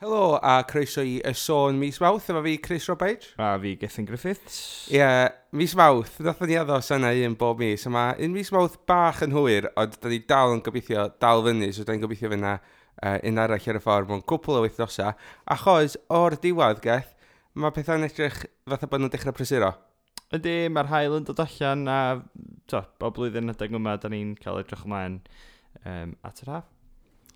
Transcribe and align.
Helo, 0.00 0.38
a 0.40 0.62
croeso 0.64 1.02
i 1.04 1.18
y 1.20 1.30
sôn 1.36 1.76
mis 1.76 1.98
mawth, 2.00 2.30
efo 2.32 2.40
fi 2.40 2.54
Chris 2.64 2.86
Robage. 2.88 3.34
A 3.36 3.58
fi 3.60 3.74
Gethin 3.76 4.06
Griffiths. 4.08 4.86
Ie, 4.88 4.96
yeah, 4.96 5.26
mis 5.52 5.74
mawth, 5.76 6.14
nath 6.24 6.40
ni 6.48 6.56
addos 6.56 6.88
yna 6.96 7.10
un 7.26 7.34
bob 7.36 7.60
mis, 7.60 7.84
yma 7.84 8.06
un 8.16 8.32
mis 8.32 8.48
mawth 8.56 8.78
bach 8.88 9.20
yn 9.26 9.36
hwyr, 9.36 9.68
ond 9.76 9.98
da 10.00 10.08
ni 10.08 10.22
dal 10.24 10.54
yn 10.54 10.64
gobeithio 10.64 11.04
dal 11.20 11.44
fyny, 11.44 11.68
so 11.76 11.84
da 11.84 11.92
ni'n 11.92 12.06
gobeithio 12.06 12.32
fyna 12.32 12.54
uh, 12.56 13.18
un 13.28 13.42
arall 13.44 13.68
ar 13.74 13.80
y 13.82 13.84
ffordd 13.84 14.08
mewn 14.08 14.24
cwpl 14.32 14.62
o 14.62 14.64
weithnosa, 14.64 15.12
achos 15.58 16.00
o'r 16.08 16.40
diwedd, 16.40 16.80
Geth, 16.88 17.12
mae 17.60 17.76
pethau'n 17.76 18.08
edrych 18.08 18.46
fatha 18.72 18.88
bod 18.88 19.04
nhw'n 19.04 19.12
dechrau 19.12 19.36
prysuro. 19.36 19.74
Ydy, 20.32 20.58
mae'r 20.72 20.94
hael 20.94 21.20
yn 21.20 21.28
dod 21.28 21.44
allan 21.44 21.84
a 21.92 22.02
to, 22.72 22.86
o 23.04 23.12
blwyddyn 23.12 23.52
adeg 23.52 23.76
yma, 23.76 24.00
da 24.00 24.08
ni'n 24.08 24.32
cael 24.40 24.64
edrych 24.64 24.88
ymlaen 24.88 25.20
um, 25.84 26.16
at 26.24 26.40
yr 26.46 26.56
haf. 26.56 26.76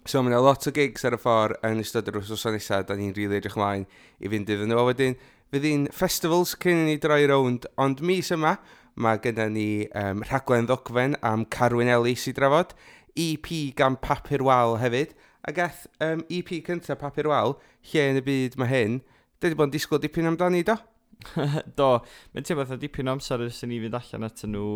So 0.04 0.20
mae 0.20 0.34
yna 0.34 0.42
lot 0.44 0.66
o 0.68 0.72
gigs 0.76 1.06
ar 1.08 1.16
y 1.16 1.18
ffordd 1.20 1.62
yn 1.64 1.80
ystod 1.80 2.08
yr 2.10 2.18
wrthnos 2.18 2.42
nesaf, 2.52 2.82
da 2.84 2.96
ni'n 2.98 3.14
rili 3.16 3.38
edrych 3.38 3.56
ymlaen 3.56 3.86
i 4.20 4.28
fynd 4.28 4.50
iddyn 4.52 4.68
nhw. 4.68 4.82
A 4.82 4.88
wedyn, 4.90 5.14
fydd 5.48 5.64
hi'n 5.64 5.86
festivals 5.96 6.52
cyn 6.60 6.82
i 6.82 6.88
ni 6.90 6.96
droi 7.00 7.22
rownd, 7.30 7.64
ond 7.80 8.02
mis 8.04 8.28
yma 8.34 8.58
mae 9.00 9.18
gyda 9.24 9.46
ni 9.50 9.86
um, 9.96 10.20
rhaglen 10.28 10.68
ddogfen 10.68 11.16
am 11.24 11.46
Carwyn 11.50 11.90
Ellis 11.90 12.28
i 12.28 12.34
drafod, 12.36 12.74
EP 13.16 13.48
gan 13.78 13.96
Papur 14.02 14.44
Wal 14.44 14.76
hefyd, 14.82 15.14
a 15.44 15.54
gath 15.56 15.86
um, 16.04 16.24
EP 16.28 16.52
cyntaf 16.66 17.00
Papur 17.00 17.30
Wal, 17.30 17.56
lle 17.90 18.04
yn 18.12 18.20
y 18.20 18.24
byd 18.28 18.58
mae 18.60 18.70
hyn, 18.70 19.00
dydy 19.42 19.58
bod 19.58 19.70
yn 19.70 19.74
disgwyl 19.74 20.02
dipyn 20.02 20.28
amdani 20.30 20.62
do? 20.66 20.76
do, 21.80 21.88
mae'n 22.34 22.44
teimlo 22.46 22.66
fatha 22.66 22.78
dipyn 22.80 23.08
o 23.08 23.16
amser 23.16 23.42
ers 23.46 23.62
i 23.64 23.70
ni 23.70 23.80
fynd 23.82 23.96
allan 23.98 24.28
at 24.28 24.44
nhw 24.44 24.68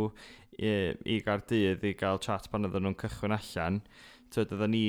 i, 0.56 0.72
i 1.04 1.20
Gardydd 1.24 1.84
i 1.84 1.94
gael 1.98 2.20
chat 2.24 2.48
pan 2.50 2.64
oedden 2.66 2.88
nhw'n 2.88 2.98
cychwyn 3.04 3.36
allan. 3.36 3.82
Tyd, 4.32 4.52
oedden 4.54 4.74
ni 4.74 4.86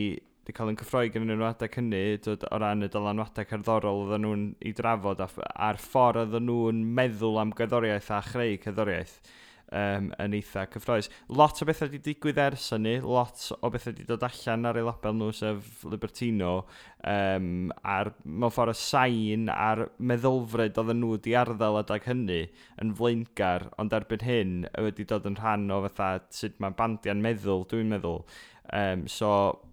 wedi 0.49 0.57
cael 0.57 0.71
yn 0.71 0.77
cyffroi 0.79 1.09
gan 1.13 1.27
nhw'n 1.29 1.43
adeg 1.45 1.75
hynny 1.77 1.99
o 2.25 2.57
ran 2.61 2.85
y 2.85 2.87
dylanwadau 2.89 3.45
cerddorol 3.51 3.99
oedden 4.05 4.23
nhw'n 4.25 4.45
i 4.65 4.71
drafod 4.73 5.21
a'r 5.21 5.77
ffordd 5.83 6.23
oedden 6.23 6.49
nhw'n 6.49 6.79
meddwl 6.97 7.37
am 7.37 7.53
gyddoriaeth 7.59 8.09
a 8.15 8.23
chreu 8.25 8.57
cyddoriaeth 8.63 9.19
um, 9.69 10.09
yn 10.17 10.35
eitha 10.39 10.65
cyffroes. 10.73 11.11
Lot 11.29 11.61
o 11.61 11.67
bethau 11.69 11.89
wedi 11.89 12.01
digwydd 12.07 12.41
ers 12.41 12.71
hynny, 12.73 12.95
lot 13.05 13.45
o 13.59 13.69
bethau 13.69 13.93
wedi 13.93 14.07
dod 14.09 14.25
allan 14.25 14.65
ar 14.71 14.81
ei 14.81 14.85
label 14.87 15.17
nhw 15.19 15.29
sef 15.37 15.85
Libertino, 15.91 16.53
um, 17.13 17.69
a'r 17.85 18.13
mewn 18.25 18.55
ffordd 18.55 18.73
y 18.73 18.81
sain 18.81 19.49
a'r 19.53 19.85
meddylfryd 20.01 20.81
oedden 20.81 21.03
nhw 21.03 21.13
wedi 21.13 21.37
arddel 21.37 21.81
adag 21.83 22.09
hynny 22.09 22.41
yn 22.81 22.95
flaengar, 22.97 23.69
ond 23.77 23.93
erbyn 23.99 24.25
hyn 24.25 24.61
wedi 24.81 25.05
dod 25.09 25.29
yn 25.29 25.37
rhan 25.37 25.69
o 25.75 25.83
fatha 25.85 26.15
sut 26.33 26.57
mae 26.57 26.73
bandiau'n 26.79 27.21
meddwl, 27.21 27.67
dwi'n 27.69 27.93
meddwl, 27.93 28.23
Um, 28.75 29.07
so, 29.09 29.29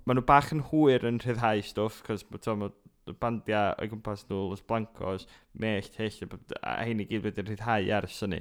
maen 0.06 0.20
nhw 0.20 0.26
bach 0.28 0.52
yn 0.54 0.64
hwyr 0.70 1.04
yn 1.08 1.20
rhyddhau 1.20 1.62
stwff, 1.66 2.02
cos 2.06 2.24
mae 2.30 2.72
y 3.06 3.14
bandiau 3.20 3.74
o 3.78 3.88
gwmpas 3.90 4.24
nhw, 4.26 4.42
Los 4.50 4.62
Blancos, 4.66 5.26
Mellt, 5.54 5.98
Hell, 6.00 6.38
a 6.62 6.78
hyn 6.86 7.02
i 7.04 7.08
gyd 7.10 7.26
wedi'n 7.26 7.50
rhyddhau 7.50 7.90
ar 7.96 8.08
y 8.08 8.12
syni. 8.12 8.40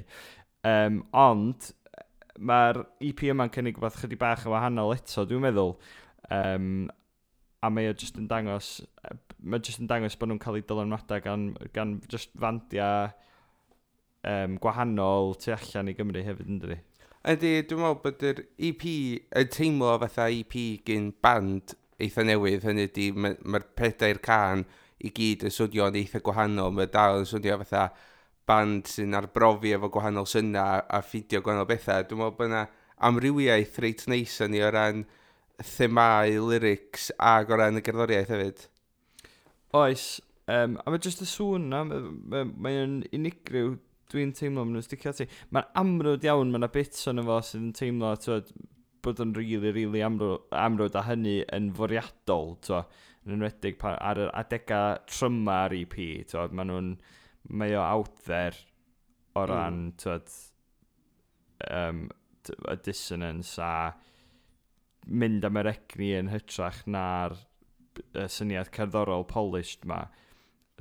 Um, 0.66 1.03
ond, 1.16 1.70
mae'r 2.39 2.81
EP 3.03 3.25
yma'n 3.31 3.52
cynnig 3.53 3.78
rhywbeth 3.78 4.00
chydig 4.02 4.22
bach 4.22 4.45
yn 4.47 4.56
wahanol 4.56 4.95
eto, 4.95 5.25
dwi'n 5.28 5.44
meddwl. 5.45 5.75
Um, 6.34 6.88
a 7.64 7.69
mae 7.73 7.92
o 7.92 7.94
jyst 7.97 8.17
yn 8.22 8.30
dangos, 8.31 8.80
mae 9.42 9.62
jyst 9.64 9.84
yn 9.84 9.92
dangos 9.92 10.17
bod 10.19 10.31
nhw'n 10.31 10.42
cael 10.42 10.59
eu 10.59 10.66
dylanwadau 10.69 11.23
gan, 11.25 11.45
gan 11.75 11.95
just 12.12 12.34
fandiau 12.42 13.12
um, 14.25 14.58
gwahanol 14.62 15.36
tu 15.42 15.53
allan 15.56 15.92
i 15.92 15.95
Gymru 15.97 16.25
hefyd, 16.25 16.50
yn 16.50 16.59
ynddi? 16.59 16.80
Ydy, 17.26 17.64
dwi'n 17.66 17.80
meddwl 17.81 17.95
bod 18.04 18.23
yr 18.30 18.40
EP 18.68 18.84
yn 18.86 19.48
teimlo 19.50 19.95
fatha 20.04 20.28
EP 20.30 20.52
gyn 20.86 21.08
band 21.26 21.72
eitha 21.98 22.22
newydd, 22.22 22.68
hynny 22.68 22.84
ydy 22.86 23.08
mae'r 23.18 23.40
ma 23.50 23.62
pedair 23.80 24.20
can 24.28 24.62
i 25.02 25.09
gyd 25.09 25.48
yn 25.48 25.56
swnio'n 25.56 25.98
eitha 25.98 26.22
gwahanol, 26.22 26.76
mae 26.78 26.86
dal 26.94 27.23
yn 27.23 27.26
swnio 27.26 27.58
fatha 27.64 27.88
band 28.46 28.92
sy'n 28.92 29.18
arbrofi 29.18 29.73
efo 29.73 29.90
gwahanol 29.96 30.30
syna 30.30 30.68
a 30.86 31.00
ffidio 31.02 31.42
gwahanol 31.42 31.66
bethau. 31.72 32.06
Dwi'n 32.06 32.22
meddwl 32.22 32.36
bod 32.38 32.52
yna 32.52 32.62
amrywiaeth 33.09 33.81
reit 33.81 34.06
neis 34.13 34.38
yn 34.46 34.53
ni 34.53 34.62
o 34.62 34.69
ran 34.78 35.02
themau, 35.72 36.38
lyrics 36.52 37.09
ac 37.31 37.50
o 37.50 37.57
ran 37.57 37.81
y 37.81 37.86
gerddoriaeth 37.90 38.36
hefyd. 38.36 38.68
Oes, 39.81 40.06
um, 40.46 40.78
a 40.78 40.94
mae 40.94 41.02
jyst 41.02 41.25
y 41.25 41.31
sŵn 41.34 41.72
na, 41.74 41.81
mae'n 41.90 42.07
ma, 42.22 42.46
ma, 42.46 42.69
ma 42.69 42.78
unigryw 43.18 43.80
dwi'n 44.12 44.34
teimlo 44.38 44.64
maen 44.66 44.78
nhw'n 44.78 44.86
sticio 44.86 45.12
ati. 45.14 45.28
Mae'n 45.56 45.72
amrwyd 45.82 46.26
iawn, 46.28 46.52
mae'n 46.54 46.64
yna 46.64 46.72
bits 46.74 47.08
o'n 47.12 47.24
efo 47.24 47.40
sydd 47.46 47.64
yn 47.64 47.76
teimlo 47.80 48.14
twyd, 48.22 48.52
bod 49.06 49.22
yn 49.22 49.34
rili, 49.38 49.60
really, 49.60 49.72
rili 49.72 49.86
really 49.86 50.06
amrwyd, 50.06 50.48
amrwyd 50.66 50.98
a 50.98 51.06
hynny 51.06 51.36
yn 51.56 51.72
fwriadol, 51.78 52.56
twa, 52.66 52.84
yn 53.26 53.38
enwedig 53.38 53.82
ar 53.92 54.22
yr 54.22 54.34
adegau 54.38 55.00
tryma 55.10 55.60
ar 55.66 55.76
EP, 55.78 55.98
twa, 56.32 56.48
maen 56.52 56.72
nhw'n, 56.72 56.92
mae 57.62 57.78
o 57.78 57.84
out 57.86 58.24
there 58.26 58.58
o 59.36 59.44
hmm. 59.44 59.50
ran, 59.52 59.82
mm. 59.90 59.98
twyd, 60.02 60.36
um, 61.70 62.06
y 62.46 62.78
dissonance 62.86 63.58
a 63.62 63.96
mynd 65.06 65.46
am 65.46 65.58
yr 65.62 65.70
egni 65.70 66.12
yn 66.18 66.32
hytrach 66.34 66.84
na'r 66.90 67.38
syniad 68.32 68.72
cerddorol 68.76 69.26
polished 69.30 69.86
ma. 69.90 70.04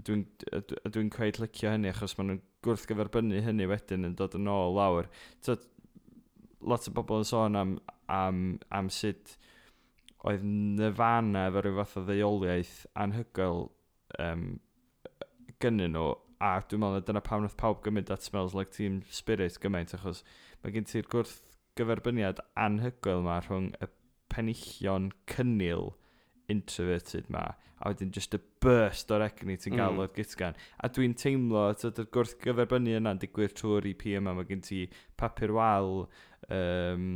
Dwi'n 0.00 0.24
dwi, 0.26 0.62
dwi, 0.68 0.80
dwi, 0.90 1.08
dwi 1.12 1.32
licio 1.44 1.72
hynny 1.72 1.92
achos 1.92 2.16
maen 2.18 2.32
nhw'n 2.32 2.42
gwrthgyferbynnu 2.64 3.42
hynny 3.44 3.68
wedyn 3.70 4.08
yn 4.08 4.16
dod 4.18 4.36
yn 4.38 4.50
ôl 4.50 4.74
lawr. 4.78 5.08
So, 5.44 5.56
lot 6.64 6.88
o 6.88 6.94
bobl 6.96 7.20
yn 7.20 7.28
sôn 7.28 7.60
am, 7.60 7.78
am, 8.08 8.44
am 8.74 8.90
sut 8.92 9.36
oedd 10.24 10.44
Nirvana 10.44 11.48
efo 11.50 11.62
rhyw 11.64 11.80
fath 11.80 11.98
o 12.00 12.04
ddeuoliaeth 12.08 12.76
anhygoel 13.04 13.66
um, 14.24 14.44
gynnyn 15.60 15.92
nhw 15.96 16.12
a 16.44 16.54
dwi'n 16.68 16.82
meddwl 16.82 17.04
dyna 17.08 17.22
pam 17.24 17.42
wnaeth 17.42 17.58
pawb 17.60 17.82
gymryd 17.84 18.12
at 18.12 18.24
Smells 18.24 18.56
Like 18.56 18.72
Team 18.74 19.02
Spirit 19.18 19.58
gymaint 19.62 19.94
achos 19.96 20.22
mae 20.62 20.72
gen 20.74 20.88
ti'r 20.88 21.08
gwrth 21.12 21.36
gyferbyniad 21.78 22.40
anhygoel 22.66 23.22
yma 23.22 23.38
rhwng 23.44 23.70
y 23.84 23.90
penillion 24.32 25.10
cynnil 25.30 25.92
introverted 26.52 27.28
ma, 27.32 27.44
a 27.80 27.90
wedyn 27.90 28.12
just 28.14 28.34
y 28.36 28.40
burst 28.62 29.10
o'r 29.14 29.24
egni 29.26 29.56
ti'n 29.60 29.76
gael 29.76 29.94
mm. 29.94 30.02
o'r 30.04 30.12
gitgan. 30.16 30.58
A 30.78 30.90
dwi'n 30.92 31.16
teimlo, 31.20 31.66
tyd, 31.80 32.00
yr 32.02 32.08
gwrth 32.14 32.36
gyferbynnu 32.44 32.96
yna'n 33.00 33.20
digwydd 33.22 33.56
trwy'r 33.58 33.88
EP 33.90 34.06
yma, 34.14 34.34
mae 34.36 34.48
gen 34.48 34.64
ti 34.64 34.84
papur 35.20 35.54
wal, 35.56 36.04
um, 36.54 37.08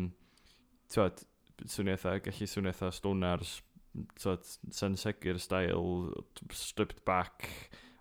tyd, 0.93 1.25
swnio 1.65 1.97
eitha, 1.97 2.19
gallu 2.25 2.51
swnio 2.51 2.73
eitha 2.73 2.93
stonars, 2.95 3.59
tyd, 4.23 4.49
sensegur 4.75 5.41
style, 5.43 6.15
stripped 6.55 7.05
back, 7.09 7.49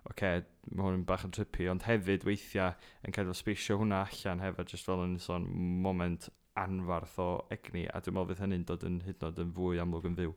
oce, 0.08 0.12
okay, 0.12 0.42
mae 0.72 0.86
hwn 0.86 1.00
yn 1.00 1.06
bach 1.08 1.24
yn 1.26 1.32
trippy, 1.36 1.68
ond 1.70 1.84
hefyd 1.88 2.24
weithiau 2.28 2.76
yn 3.04 3.14
cael 3.14 3.28
fel 3.30 3.36
speisio 3.36 3.78
hwnna 3.80 4.04
allan 4.06 4.44
hefyd, 4.44 4.70
just 4.72 4.88
fel 4.88 5.04
yn 5.04 5.18
son 5.22 5.48
moment 5.84 6.28
anfarth 6.58 7.18
o 7.22 7.28
egni, 7.54 7.86
a 7.88 8.00
dwi'n 8.02 8.16
meddwl 8.16 8.32
fydd 8.32 8.44
hynny'n 8.44 8.68
dod 8.68 8.84
yn 8.88 9.00
hyd 9.06 9.18
yn 9.22 9.28
oed 9.28 9.42
yn 9.44 9.50
fwy 9.56 9.80
amlwg 9.82 10.06
yn 10.10 10.16
fyw. 10.18 10.32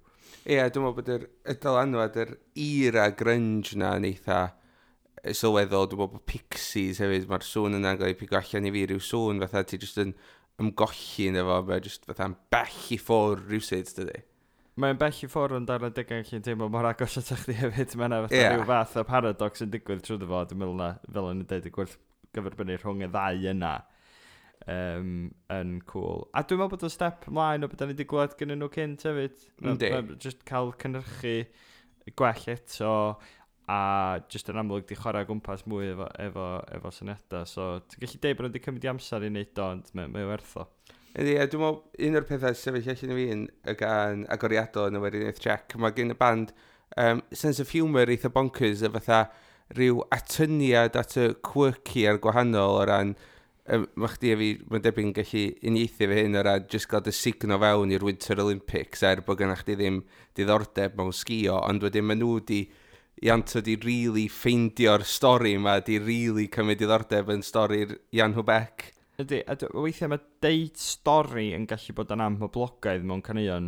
Ie, 0.46 0.56
yeah, 0.56 0.70
dwi'n 0.72 0.86
meddwl 0.86 0.98
bod 1.00 1.14
yr 1.16 1.28
dylanwad, 1.64 2.20
yr 2.24 2.34
era 2.66 3.08
grunge 3.18 3.78
na 3.80 3.96
yn 4.00 4.10
eitha 4.12 4.42
sylweddol, 5.22 5.88
dwi'n 5.90 6.02
meddwl 6.02 6.16
bod 6.16 6.28
Pixies 6.30 7.02
hefyd, 7.04 7.28
mae'r 7.30 7.46
sŵn 7.46 7.78
yna'n 7.80 8.00
gael 8.00 8.14
ei 8.14 8.18
pigo 8.18 8.40
allan 8.40 8.68
i 8.70 8.74
fi 8.74 8.86
rhyw 8.88 9.06
sŵn, 9.06 9.42
fatha 9.46 9.64
ti 9.68 9.80
jyst 9.82 10.02
yn 10.02 10.16
ymgolli 10.62 11.30
yn 11.30 11.40
efo, 11.42 11.62
mae 11.68 11.82
jyst 11.86 12.06
fatha'n 12.10 12.36
bell 12.54 12.84
i 12.96 13.00
ffwrdd 13.02 13.48
rhywsyd, 13.50 13.94
dydy. 13.98 14.24
Mae'n 14.82 15.00
bell 15.02 15.18
i 15.26 15.30
ffwrdd 15.30 15.60
yn 15.60 15.68
darn 15.70 15.90
o 15.90 15.92
degau 15.94 16.24
chi'n 16.26 16.46
teimlo 16.46 16.70
mor 16.72 16.88
agos 16.90 17.18
at 17.20 17.34
chdi 17.44 17.58
hefyd, 17.60 17.98
Mae'n 18.00 18.18
yna 18.18 18.34
yeah. 18.34 18.56
rhyw 18.56 18.68
fath 18.70 18.98
o 19.02 19.06
paradox 19.08 19.66
yn 19.66 19.74
digwydd 19.74 20.06
trwy 20.06 20.22
ddefo, 20.22 20.46
dwi'n 20.50 20.62
meddwl 20.62 20.78
na, 20.80 20.94
fel 21.12 21.32
yn 21.34 21.44
y 21.44 21.48
dweud, 21.50 21.68
y 21.68 21.74
gwrth 21.76 21.98
gyferbynnu 22.36 22.78
rhwng 22.80 23.04
y 23.06 23.10
ddau 23.12 23.50
yna 23.52 23.74
um, 24.70 25.12
yn 25.54 25.76
cool. 25.90 26.26
A 26.36 26.44
dwi'n 26.46 26.62
meddwl 26.62 26.76
bod 26.76 26.88
y 26.88 26.92
step 26.94 27.28
mlaen 27.34 27.66
o 27.66 27.70
beth 27.72 27.82
da 27.82 27.88
ni 27.88 27.96
wedi 27.96 28.08
gweld 28.10 28.38
gyda 28.40 28.58
nhw 28.58 28.72
cynt 28.76 29.06
hefyd. 29.08 29.46
Yndi. 29.62 29.92
Just 30.22 30.44
cael 30.48 30.74
cynrychu 30.82 31.36
gwell 32.18 32.50
eto 32.52 32.94
a 33.72 34.20
just 34.32 34.50
yn 34.52 34.60
amlwg 34.60 34.88
di 34.90 34.98
chwarae 35.00 35.28
gwmpas 35.28 35.64
mwy 35.70 35.92
efo, 35.94 36.08
efo, 36.26 36.48
efo 36.78 36.92
syniadau. 36.96 37.46
So 37.48 37.68
ti'n 37.88 38.04
gallu 38.04 38.22
deud 38.24 38.40
bod 38.40 38.48
nhw 38.48 38.52
wedi 38.52 38.64
cymryd 38.66 38.88
i 38.88 38.92
amser 38.92 39.28
i 39.28 39.32
wneud 39.32 39.62
o, 39.62 39.70
ond 39.78 39.94
mae'n 39.98 40.16
mae 40.16 40.28
werth 40.28 40.58
o. 40.60 40.68
Ydy, 41.12 41.36
a 41.38 41.48
dwi'n 41.52 41.64
meddwl 41.64 42.08
un 42.08 42.18
o'r 42.18 42.28
pethau 42.28 42.56
sefyll 42.56 42.92
allan 42.94 43.14
i 43.14 43.16
fi 43.18 43.30
yn 43.36 43.48
y 43.68 43.78
gan 43.80 44.26
agoriadol 44.32 44.92
yn 44.92 45.00
y 45.00 45.04
weriniaeth 45.04 45.42
Jack, 45.44 45.76
mae 45.76 45.96
gen 45.96 46.14
y 46.14 46.18
band 46.20 46.54
um, 46.98 47.24
sense 47.32 47.60
of 47.64 47.74
humour 47.76 48.12
eitha 48.12 48.32
bonkers 48.32 48.84
a 48.88 48.92
fatha 48.94 49.26
rhyw 49.76 50.02
atyniad 50.16 50.98
at 51.00 51.18
y 51.20 51.30
quirky 51.48 52.06
ar 52.08 52.20
gwahanol 52.24 52.80
o 52.80 52.88
ran 52.88 53.14
mae 53.70 54.10
chdi 54.16 54.32
a 54.34 54.38
fi, 54.40 54.52
mae'n 54.72 54.84
debyg 54.84 55.08
yn 55.08 55.16
gallu 55.16 55.44
uniaethu 55.70 56.08
fe 56.10 56.16
hyn 56.18 56.38
o 56.40 56.42
ran 56.46 56.64
jyst 56.72 56.90
gael 56.90 57.04
dy 57.06 57.14
signo 57.14 57.60
fewn 57.62 57.94
i'r 57.94 58.06
Winter 58.06 58.42
Olympics 58.42 59.04
er 59.06 59.22
bod 59.26 59.38
gennych 59.42 59.62
chi 59.68 59.76
ddim 59.78 60.00
diddordeb 60.38 60.98
mewn 60.98 61.14
sgio, 61.14 61.60
ond 61.68 61.86
wedyn 61.86 62.08
maen 62.08 62.24
nhw 62.24 62.40
di 62.48 62.64
Ianto 63.22 63.62
di 63.62 63.76
really 63.78 64.24
ffeindio'r 64.32 65.04
stori 65.06 65.52
yma, 65.54 65.76
di 65.86 66.00
really 66.02 66.48
cymryd 66.50 66.80
diddordeb 66.82 67.28
yn 67.30 67.44
stori'r 67.46 67.92
Ian 68.18 68.34
Hwbec. 68.34 68.88
Ydy, 69.22 69.44
a 69.46 69.54
weithiau 69.78 70.10
mae 70.10 70.24
deud 70.42 70.80
stori 70.82 71.52
yn 71.54 71.68
gallu 71.70 71.94
bod 72.00 72.14
yn 72.16 72.24
amhoblogaidd 72.26 73.06
mewn 73.06 73.22
caneuon 73.22 73.68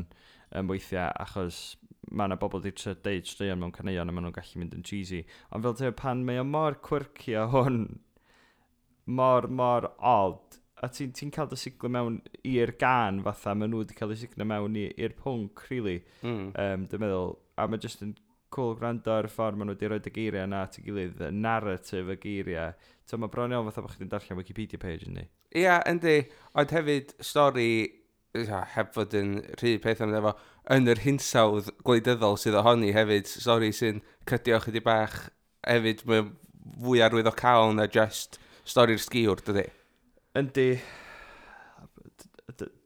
um, 0.57 0.71
weithiau, 0.71 1.11
achos 1.21 1.59
mae 2.09 2.31
yna 2.31 2.39
bobl 2.41 2.63
wedi 2.63 2.95
deud 3.05 3.29
straeon 3.29 3.61
mewn 3.61 3.75
caneuon 3.75 4.09
a 4.09 4.15
maen 4.15 4.25
nhw'n 4.25 4.37
gallu 4.39 4.63
mynd 4.63 4.73
yn 4.79 4.87
cheesy. 4.89 5.21
Ond 5.53 5.67
fel 5.67 5.77
te, 5.77 5.93
pan 6.01 6.25
mae 6.25 6.41
o 6.41 6.47
mor 6.47 6.79
quirky 6.81 7.37
a 7.37 7.45
hwn 7.53 7.83
mor, 9.05 9.47
mor 9.47 9.91
odd. 9.99 10.59
A 10.83 10.89
ti'n 10.91 11.13
ti, 11.15 11.29
cael 11.31 11.47
dy 11.47 11.57
siglo 11.59 11.89
mewn 11.91 12.19
i'r 12.47 12.73
gan 12.79 13.21
fatha, 13.23 13.53
maen 13.55 13.71
nhw 13.71 13.83
wedi 13.83 13.95
cael 13.95 14.11
dy 14.11 14.19
siglo 14.19 14.47
mewn 14.47 14.75
i'r 14.81 15.15
pwnc, 15.19 15.63
really, 15.69 16.01
mm. 16.21 16.51
um, 16.59 16.85
dwi'n 16.91 17.03
meddwl. 17.05 17.37
A 17.55 17.69
mae 17.71 17.79
jyst 17.83 18.03
yn 18.03 18.17
cool 18.53 18.75
gwrando 18.77 19.13
ar 19.15 19.29
y 19.29 19.31
ffordd 19.31 19.57
maen 19.57 19.71
nhw 19.71 19.77
wedi 19.77 19.89
rhoi 19.89 20.01
y 20.03 20.13
geiriau 20.17 20.49
yna 20.49 20.65
at 20.67 20.77
y 20.81 20.85
gilydd, 20.85 21.23
y 21.23 21.31
narrative 21.33 22.17
y 22.17 22.19
geiriau. 22.25 22.75
So 23.07 23.19
mae 23.19 23.31
bron 23.31 23.55
iawn 23.55 23.69
fatha 23.69 23.85
bod 23.85 23.95
chdi'n 23.95 24.11
darllen 24.11 24.39
Wikipedia 24.39 24.81
page 24.81 25.07
yn 25.07 25.19
ni. 25.19 25.27
Ia, 25.53 25.63
yeah, 25.63 25.83
yndi. 25.89 26.17
Ond 26.59 26.75
hefyd, 26.75 27.15
stori, 27.23 27.71
heb 28.75 28.93
fod 28.95 29.13
yn 29.17 29.35
rhy 29.61 29.77
peth 29.81 30.01
ond 30.03 30.17
efo, 30.17 30.33
yn 30.73 30.89
yr 30.89 31.03
hinsawdd 31.03 31.69
gwleidyddol 31.85 32.39
sydd 32.41 32.57
ohoni 32.59 32.93
hefyd, 32.95 33.29
stori 33.29 33.71
sy'n 33.75 34.01
cydio 34.29 34.59
chydig 34.63 34.85
bach 34.87 35.19
hefyd, 35.67 36.01
mae 36.09 36.25
fwy 36.83 37.03
arwydd 37.05 37.29
o 37.29 37.35
cael 37.37 37.75
na 37.77 37.85
just 37.91 38.39
stori'r 38.67 39.01
sgiwr, 39.01 39.41
dydy? 39.47 39.65
Yndi. 40.39 40.67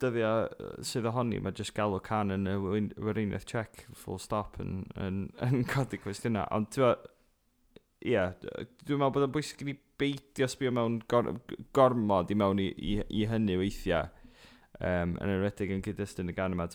Dyddiau 0.02 0.48
sydd 0.86 1.08
ohoni, 1.10 1.42
mae 1.44 1.56
jyst 1.58 1.76
galw 1.76 2.00
can 2.04 2.32
yn 2.34 2.48
y 2.48 2.56
Weriniaeth 3.04 3.48
Czech, 3.50 3.84
full 3.98 4.20
stop, 4.22 4.60
yn, 4.64 4.86
yn, 5.02 5.26
yn 5.44 5.64
codi 5.72 6.00
cwestiynau. 6.02 6.48
Ond 6.56 6.72
ti'n 6.76 6.94
ie, 8.08 8.22
dwi'n 8.86 9.02
meddwl 9.02 9.14
bod 9.16 9.26
o'n 9.26 9.34
bwysig 9.34 9.64
i 9.66 9.72
ni 9.72 9.76
beidio 10.00 10.48
sbio 10.50 10.72
mewn 10.74 11.00
gor 11.10 11.32
gormod 11.76 12.32
i 12.32 12.38
mewn 12.38 12.62
i, 12.62 12.70
i, 12.78 12.94
i 13.10 13.26
hynny 13.30 13.58
weithiau. 13.60 14.14
Um, 14.78 15.16
yn 15.18 15.32
enwedig 15.34 15.72
yn 15.74 15.82
cyd-destun 15.82 16.30
y 16.30 16.36
gan 16.38 16.54
yma. 16.54 16.68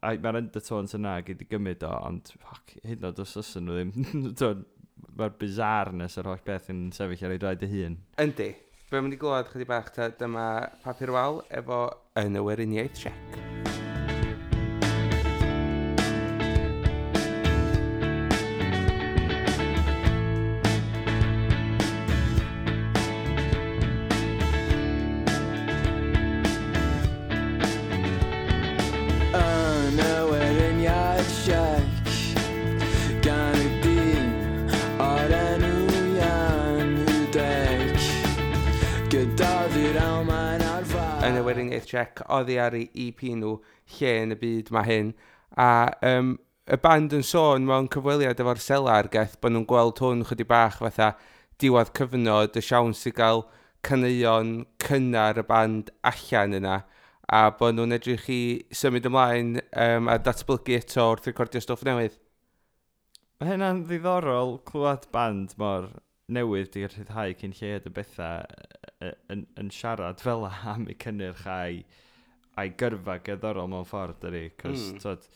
Mae'r 0.00 0.38
undertones 0.40 0.96
yna 0.96 1.18
gyd 1.26 1.42
i 1.44 1.48
gymryd 1.50 1.84
o, 1.84 1.92
ond 2.08 2.32
fuck, 2.40 2.72
hyd 2.80 3.02
yn 3.02 3.10
oed 3.10 3.20
os 3.20 3.36
ysyn 3.42 3.68
nhw 3.68 3.76
ddim. 3.76 3.92
mae'r 5.18 5.36
bizar 5.40 5.92
yr 5.92 6.30
holl 6.30 6.42
beth 6.46 6.72
yn 6.72 6.88
sefyll 6.96 7.28
ar 7.28 7.36
ei 7.36 7.44
draed 7.44 7.64
y 7.66 7.70
hun. 7.74 8.00
Yndi. 8.24 8.50
Fe'n 8.90 9.06
mynd 9.06 9.14
i 9.14 9.20
glywed 9.20 9.52
chydig 9.52 9.70
bach 9.70 9.92
ta 9.94 10.10
dyma 10.22 10.48
papur 10.82 11.14
wal 11.14 11.40
efo 11.62 11.84
yn 12.18 12.38
y 12.40 12.44
weriniaeth 12.48 13.04
siec. 13.04 13.49
oddi 42.38 42.58
ar 42.62 42.76
ei 42.78 42.86
EP 43.06 43.24
nhw 43.34 43.56
lle 43.96 44.14
yn 44.24 44.36
y 44.36 44.38
byd 44.40 44.70
mae 44.74 44.88
hyn. 44.88 45.12
A 45.58 45.70
um, 46.12 46.36
y 46.70 46.78
band 46.84 47.14
yn 47.16 47.26
sôn 47.26 47.66
mewn 47.66 47.88
cyfweliad 47.92 48.40
efo'r 48.42 48.62
selar 48.62 49.10
geth 49.12 49.38
bod 49.40 49.54
nhw'n 49.54 49.68
gweld 49.70 50.02
hwn 50.04 50.24
chydig 50.28 50.48
bach 50.50 50.78
fatha 50.82 51.12
diwedd 51.60 51.92
cyfnod 51.98 52.56
y 52.56 52.62
siawns 52.64 53.02
i 53.10 53.12
gael 53.16 53.44
caneuon 53.86 54.52
cynnar 54.84 55.40
y 55.40 55.44
band 55.48 55.90
allan 56.12 56.56
yna 56.60 56.76
a 57.30 57.40
bod 57.58 57.76
nhw'n 57.76 57.94
edrych 57.94 58.26
i 58.34 58.42
symud 58.74 59.06
ymlaen 59.06 59.56
um, 59.60 60.10
a 60.10 60.18
datblygu 60.18 60.76
eto 60.78 61.06
wrth 61.12 61.28
recordio 61.30 61.62
stwff 61.62 61.84
newydd. 61.86 62.16
Mae 63.40 63.52
hynna'n 63.52 63.84
ddiddorol 63.88 64.56
clywed 64.68 65.06
band 65.14 65.54
mor 65.60 65.86
newydd 66.30 66.72
di 66.74 66.82
rhyddhau 66.86 67.34
cyn 67.38 67.54
lled 67.60 67.86
y 67.86 67.92
bethau 67.94 69.10
yn, 69.32 69.46
yn 69.58 69.70
siarad 69.74 70.22
fel 70.22 70.46
am 70.50 70.88
eu 70.90 70.98
cynnyrch 71.04 71.46
a'i 71.50 71.84
a'i 72.58 72.74
gyrfa 72.80 73.20
gyddorol 73.26 73.70
mewn 73.70 73.86
ffordd, 73.88 74.18
dydy, 74.24 74.48
cos, 74.58 74.90
mm. 74.90 75.00
tyd, 75.04 75.28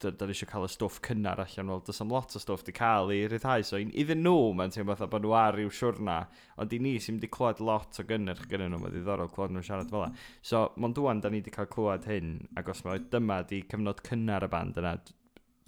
dyn 0.00 0.32
eisiau 0.32 0.48
cael 0.48 0.64
y 0.64 0.70
stwff 0.72 1.00
cynnar 1.04 1.40
allan, 1.42 1.70
wel, 1.72 1.82
dys 1.84 2.00
am 2.02 2.12
lot 2.12 2.34
o 2.36 2.40
stwff 2.40 2.64
di 2.64 2.72
cael 2.76 3.12
i 3.12 3.18
ryddhau, 3.28 3.64
so 3.66 3.78
iddyn 3.80 4.22
nhw, 4.24 4.52
mae'n 4.56 4.72
teimlo 4.74 4.96
fatha 4.96 5.10
bod 5.12 5.26
nhw 5.26 5.34
ar 5.36 5.58
ryw 5.58 5.72
siwrna, 5.76 6.16
ond 6.60 6.72
i 6.72 6.78
ni 6.80 6.94
sy'n 7.02 7.18
wedi 7.18 7.28
clywed 7.34 7.60
lot 7.64 8.00
o 8.00 8.06
gynnyrch 8.08 8.46
gyda 8.50 8.70
nhw, 8.70 8.80
mae'n 8.80 8.94
ddiddorol 8.96 9.32
clywed 9.34 9.54
nhw'n 9.56 9.66
siarad 9.66 9.92
fel 9.92 10.06
la. 10.06 10.08
So, 10.40 10.62
mae'n 10.80 10.96
dwan, 10.96 11.20
da 11.20 11.32
ni 11.32 11.42
wedi 11.42 11.52
cael 11.54 11.68
clywed 11.74 12.08
hyn, 12.08 12.32
ac 12.60 12.72
os 12.72 12.80
mae 12.86 13.04
dyma 13.12 13.42
di 13.50 13.60
cyfnod 13.68 14.00
cynnar 14.08 14.48
y 14.48 14.50
band 14.54 14.80
yna, 14.80 14.96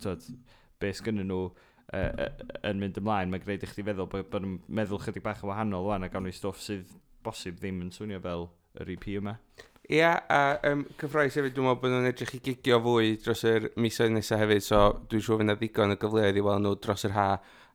tyd, 0.03 0.27
be 0.81 0.95
sgynnyn 0.97 1.29
nhw, 1.29 1.45
uh, 1.93 2.01
e, 2.01 2.09
uh, 2.09 2.27
e, 2.49 2.65
yn 2.73 2.81
mynd 2.81 3.03
ymlaen, 3.03 3.33
mae'n 3.33 3.45
gwneud 3.45 3.69
i 3.69 3.71
chdi 3.71 3.85
feddwl 3.91 4.09
bod 4.15 4.41
yn 4.41 4.59
meddwl 4.81 5.05
chydig 5.05 5.29
bach 5.29 5.45
yn 5.45 5.53
wahanol 5.53 5.93
wan 5.93 6.09
a 6.09 6.11
gawn 6.13 6.25
ni 6.27 6.33
stwff 6.35 6.65
sydd 6.65 6.97
bosib 7.23 7.61
ddim 7.61 7.85
yn 7.85 7.93
swnio 7.95 8.19
fel 8.25 8.49
yr 8.81 8.93
EP 8.95 9.07
yma. 9.17 9.37
Ia, 9.91 9.97
yeah, 9.99 10.21
a 10.31 10.71
um, 10.71 10.85
cyffroes 11.01 11.35
hefyd, 11.37 11.53
dwi'n 11.57 11.67
meddwl 11.67 11.81
bod 11.83 11.91
nhw'n 11.93 12.09
edrych 12.13 12.37
i 12.39 12.41
gigio 12.47 12.79
fwy 12.85 13.17
dros 13.21 13.43
yr 13.51 13.67
misoedd 13.83 14.15
nesaf 14.15 14.41
hefyd, 14.41 14.63
so 14.65 14.83
dwi'n 15.11 15.25
siŵr 15.27 15.41
fydd 15.41 15.49
na 15.51 15.57
ddigon 15.59 15.95
o 15.95 15.97
gyfleoedd 16.01 16.39
i 16.39 16.45
weld 16.47 16.65
nhw 16.65 16.77
dros 16.85 17.05
yr 17.09 17.17
ha. 17.17 17.27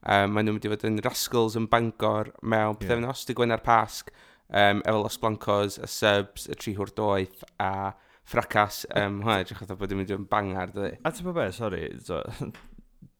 Um, 0.07 0.31
maen 0.31 0.47
nhw'n 0.47 0.55
mynd 0.55 0.65
i 0.69 0.71
fod 0.71 0.85
yn 0.87 1.01
Rascals 1.03 1.57
yn 1.59 1.67
Bangor 1.69 2.31
mewn 2.41 2.71
yeah. 2.71 2.79
pethefnos, 2.79 3.25
di 3.27 3.35
Gwenar 3.37 3.61
Pasg, 3.65 4.13
um, 4.47 4.81
efo 4.87 5.03
Los 5.03 5.19
Blancos, 5.21 5.77
y 5.83 5.91
Subs, 5.91 6.47
y 6.47 6.57
Tri 6.57 6.77
Hwrdoeth, 6.79 7.43
a 7.59 7.91
Fracas. 8.27 8.85
Um, 8.95 9.19
hwnna, 9.25 9.41
edrych 9.43 9.65
oedd 9.67 9.75
bod 9.77 9.93
yn 9.93 10.01
mynd 10.01 10.15
yn 10.15 10.27
bangar, 10.31 10.71
dwi. 10.73 10.93
A 11.03 11.11
ti'n 11.11 11.27
bod 11.27 11.37
be, 11.41 11.49
sori, 11.55 11.83
do, 12.07 12.23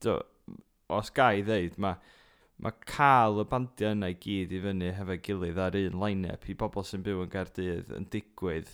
do, 0.07 0.19
os 0.97 1.11
gai 1.11 1.43
ddeud, 1.43 1.75
mae 1.83 1.99
mae 2.63 2.73
cael 2.89 3.43
y 3.43 3.45
bandiau 3.51 3.93
yna 3.93 4.09
i 4.13 4.17
gyd 4.21 4.53
i 4.55 4.63
fyny 4.63 4.89
hefo'i 4.97 5.21
gilydd 5.25 5.59
ar 5.61 5.77
un 5.77 5.99
line-up 6.01 6.47
i 6.49 6.55
bobl 6.57 6.85
sy'n 6.87 7.03
byw 7.05 7.21
yn 7.25 7.31
Gaerdydd 7.33 7.91
yn 7.97 8.07
digwydd. 8.13 8.71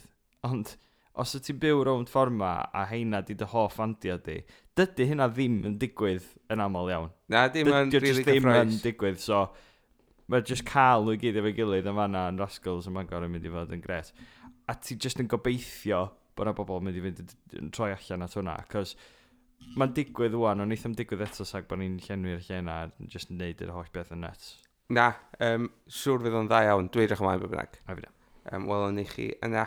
Ond 0.48 0.76
os 1.20 1.36
y 1.38 1.42
ti'n 1.44 1.60
byw 1.62 1.84
rownd 1.86 2.12
fforma 2.12 2.54
a 2.74 2.86
heina 2.90 3.22
di 3.26 3.36
dy 3.38 3.48
hoff 3.52 3.78
bandiau 3.82 4.22
di, 4.24 4.40
dydy 4.80 5.10
hynna 5.12 5.28
ddim 5.30 5.60
yn 5.70 5.76
digwydd 5.82 6.30
yn 6.54 6.64
aml 6.64 6.90
iawn. 6.94 7.12
Na, 7.30 7.46
dim 7.52 7.70
yn 7.74 7.92
really 8.00 8.24
ddim 8.26 8.48
yn 8.50 8.72
digwydd, 8.84 9.20
so 9.22 9.46
mae 10.32 10.46
jyst 10.48 10.66
cael 10.70 11.04
nhw 11.04 11.18
i 11.18 11.22
gyd 11.22 11.42
efo'i 11.42 11.54
gilydd 11.58 11.90
yn 11.92 12.00
fanna 12.00 12.28
yn 12.32 12.40
Rascals 12.42 12.88
yn 12.90 12.96
Mangor 12.96 13.28
yn 13.28 13.36
mynd 13.36 13.50
i 13.50 13.52
fod 13.54 13.76
yn 13.76 13.84
gret. 13.84 14.14
A 14.72 14.78
ti 14.80 14.96
jyst 14.96 15.20
yn 15.20 15.30
gobeithio 15.30 16.06
bod 16.34 16.48
yna 16.48 16.56
bobl 16.58 16.80
yn 16.80 16.88
mynd 16.88 17.02
i 17.02 17.04
fynd 17.04 17.36
yn 17.60 17.74
troi 17.76 17.92
allan 17.94 18.26
at 18.26 18.40
hwnna, 18.40 18.56
cos 18.72 18.96
Mae'n 19.80 19.94
digwydd 19.98 20.36
wwan, 20.38 20.62
ond 20.64 20.76
eithaf 20.76 20.94
digwydd 20.98 21.24
eto 21.26 21.46
sag 21.48 21.66
bod 21.70 21.82
ni'n 21.82 22.00
llenwi'r 22.04 22.44
lle 22.46 22.60
yna, 22.62 22.78
jyst 23.10 23.32
yn 23.34 23.40
neud 23.42 23.64
yr 23.66 23.74
holl 23.74 23.90
beth 23.94 24.12
yn 24.14 24.22
net. 24.26 24.50
Na, 24.94 25.08
um, 25.42 25.70
siŵr 25.90 26.26
fydd 26.26 26.36
o'n 26.38 26.50
dda 26.50 26.60
iawn, 26.68 26.90
dwi'n 26.94 27.08
edrych 27.08 27.24
ymlaen 27.24 27.42
bod 27.42 27.54
bynnag. 27.54 27.80
A 27.88 27.96
fi 27.96 28.06
da. 28.06 28.12
Um, 28.52 28.68
Wel, 28.70 28.86
yn 28.92 29.02
i 29.02 29.08
chi 29.10 29.30
yna. 29.46 29.66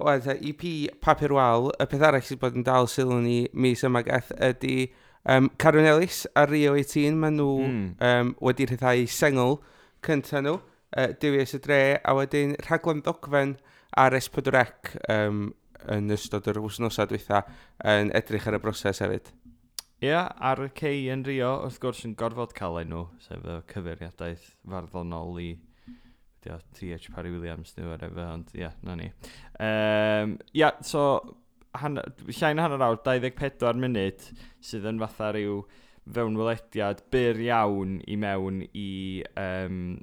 Oed, 0.00 0.26
EP 0.34 0.64
Papur 1.04 1.34
Wal, 1.36 1.70
y 1.80 1.86
peth 1.88 2.02
arall 2.08 2.24
sydd 2.24 2.40
bod 2.42 2.58
yn 2.58 2.66
dal 2.66 2.88
sylw 2.90 3.20
ni 3.24 3.38
mis 3.52 3.84
yma 3.86 4.02
gath 4.04 4.32
ydy 4.36 4.90
um, 5.24 5.50
Carwyn 5.60 5.88
Ellis 5.88 6.26
a 6.36 6.46
Rio 6.48 6.74
18, 6.76 7.16
maen 7.20 7.38
nhw 7.38 7.54
mm. 7.66 7.86
um, 8.08 8.34
wedi 8.44 8.68
rhyddhau 8.68 9.06
sengl 9.08 9.56
cynta 10.04 10.42
nhw, 10.44 10.58
uh, 10.96 11.08
Dewies 11.22 11.56
y 11.56 11.62
Dre, 11.64 11.80
a 12.04 12.16
wedyn 12.16 12.56
rhaglen 12.66 13.04
ddogfen 13.04 13.56
ar 14.00 14.16
S4C 14.16 14.66
um, 15.12 15.48
yn 15.94 16.12
ystod 16.14 16.48
yr 16.50 16.60
wsnosau 16.64 17.08
dwytha 17.10 17.44
yn 17.86 18.12
edrych 18.16 18.48
ar 18.50 18.58
y 18.58 18.62
broses 18.62 19.02
hefyd. 19.04 19.32
Ie, 20.00 20.08
yeah, 20.08 20.30
ar 20.40 20.62
y 20.64 20.70
cei 20.76 21.10
yn 21.12 21.26
Rio, 21.26 21.50
wrth 21.66 21.80
gwrs 21.82 22.06
yn 22.08 22.14
gorfod 22.16 22.54
cael 22.56 22.78
enw, 22.80 23.02
sef 23.20 23.42
y 23.44 23.58
cyfeiriadaeth 23.68 24.46
farddonol 24.64 25.36
i 25.42 25.50
dio, 26.40 26.56
TH 26.76 27.10
Parry 27.12 27.34
Williams 27.34 27.74
neu 27.76 27.90
whatever, 27.90 28.24
ond 28.32 28.48
ie, 28.54 28.62
yeah, 28.62 28.78
na 28.86 28.96
ni. 28.96 29.10
Um, 29.60 30.38
ia, 30.54 30.62
yeah, 30.62 30.80
so, 30.80 31.04
han, 31.76 32.00
llain 32.30 32.62
hanner 32.64 32.86
awr, 32.86 33.02
24 33.04 33.76
munud, 33.82 34.24
sydd 34.64 34.88
yn 34.88 35.00
fatha 35.02 35.34
rhyw 35.34 35.60
fewnwelediad 36.16 37.04
byr 37.12 37.40
iawn 37.44 37.98
i 38.08 38.16
mewn 38.18 38.64
i 38.72 38.90
um, 39.38 40.00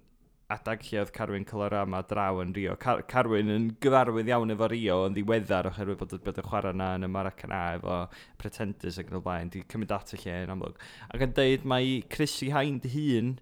adag 0.53 0.83
lle 0.87 1.01
oedd 1.01 1.11
Carwyn 1.15 1.45
Colorama 1.47 1.99
draw 2.07 2.39
yn 2.39 2.53
Rio. 2.55 2.77
Car 2.79 3.01
Carwyn 3.11 3.51
yn 3.51 3.65
gyfarwydd 3.83 4.29
iawn 4.31 4.53
efo 4.53 4.69
Rio 4.71 5.01
yn 5.07 5.15
ddiweddar 5.17 5.67
oherwydd 5.71 5.99
bod, 5.99 6.13
bod 6.23 6.39
y 6.39 6.45
chwarae 6.45 6.75
yna 6.75 6.93
yn 6.95 7.07
y 7.07 7.09
Maracana 7.11 7.61
efo 7.75 7.97
Pretenders 8.39 8.99
ac 9.01 9.11
yn 9.11 9.19
y 9.19 9.23
blaen. 9.25 9.51
Di 9.51 9.65
cymryd 9.67 9.91
at 9.97 10.13
y 10.15 10.21
lle 10.21 10.37
yn 10.45 10.53
amlwg. 10.55 10.79
Ac 11.11 11.25
yn 11.27 11.35
deud 11.35 11.67
mae 11.67 11.97
Chrissy 12.13 12.53
Hind 12.55 12.87
hun 12.93 13.33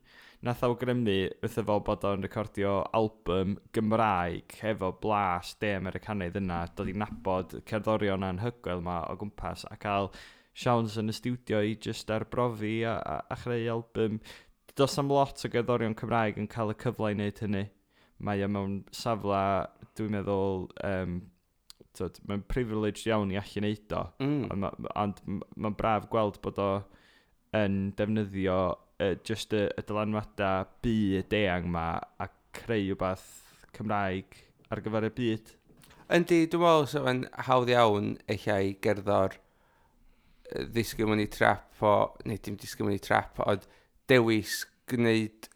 nath 0.46 0.64
awgrymu 0.66 1.20
wrth 1.46 1.60
efo 1.62 1.78
bod 1.86 2.08
o'n 2.10 2.26
recordio 2.26 2.74
album 2.98 3.56
Gymraeg 3.74 4.58
hefo 4.64 4.92
blas 5.02 5.54
de 5.62 5.76
Americanaidd 5.78 6.42
yna, 6.42 6.64
dod 6.74 6.90
i 6.90 6.98
nabod 6.98 7.60
cerddorion 7.70 8.26
anhygoel 8.26 8.82
yma 8.82 9.04
o 9.12 9.16
gwmpas 9.22 9.68
a 9.70 9.78
cael 9.82 10.12
siawns 10.56 10.96
yn 11.02 11.12
y 11.12 11.16
studio 11.16 11.60
i 11.60 11.74
just 11.84 12.12
arbrofi 12.16 12.78
a, 12.88 12.96
a, 12.96 13.16
a 13.34 13.38
chreu 13.42 13.66
album 13.74 14.22
Does 14.76 14.98
am 15.00 15.08
lot 15.10 15.40
o 15.46 15.50
gerddorion 15.52 15.96
Cymraeg 15.96 16.40
yn 16.42 16.50
cael 16.52 16.74
y 16.74 16.76
cyfle 16.82 17.14
i 17.14 17.16
wneud 17.16 17.38
hynny. 17.40 17.64
Mae 18.28 18.44
o 18.44 18.50
mewn 18.52 18.74
safle, 18.96 19.40
dwi'n 19.96 20.18
meddwl, 20.18 20.66
um, 20.88 21.14
tyd, 21.96 22.20
mae'n 22.28 22.44
privileged 22.52 23.08
iawn 23.08 23.32
i 23.32 23.40
allu 23.40 23.62
wneud 23.62 23.96
o, 23.96 24.02
mm. 24.24 24.42
ond 24.52 24.66
mae'n 24.84 25.14
ma, 25.38 25.48
ma 25.64 25.72
braf 25.80 26.10
gweld 26.12 26.42
bod 26.44 26.60
o 26.60 26.70
yn 27.56 27.94
defnyddio 27.96 28.58
uh, 28.76 29.14
just 29.28 29.56
y, 29.56 29.66
y 29.72 29.86
dylanwadau 29.88 30.68
byd 30.84 31.38
eang 31.40 31.70
ma 31.72 31.88
a 32.20 32.28
creu 32.56 32.90
rhywbeth 32.90 33.30
Cymraeg 33.76 34.42
ar 34.72 34.84
gyfer 34.84 35.08
y 35.08 35.14
byd. 35.22 35.56
Yndi, 36.16 36.44
dwi'n 36.52 36.66
meddwl 36.66 36.92
sef 36.92 37.10
yn 37.12 37.24
hawdd 37.48 37.72
iawn 37.72 38.12
eich 38.32 38.50
i 38.52 38.76
gerddor 38.84 39.40
ddisgymwn 40.76 41.24
i 41.24 41.30
trap 41.32 41.82
o, 41.84 41.96
neu 42.28 42.44
dim 42.44 42.60
disgymwn 42.60 42.96
i 42.96 43.02
trap, 43.02 43.40
ond 43.48 43.64
dewis 44.12 44.64
gwneud 44.92 45.50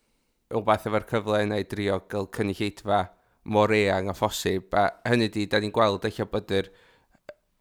rhywbeth 0.49 0.87
efo'r 0.89 1.07
cyfle 1.09 1.41
yna 1.45 1.59
i 1.61 1.65
drio 1.69 1.99
gael 2.09 2.29
cynulleidfa 2.35 3.03
mor 3.53 3.73
eang 3.73 4.09
a 4.09 4.15
phosib. 4.17 4.73
A 4.73 4.89
hynny 5.09 5.29
di, 5.33 5.45
da 5.49 5.61
ni'n 5.61 5.73
gweld 5.73 6.05
eich 6.09 6.21
bod 6.31 6.53
yr, 6.53 6.69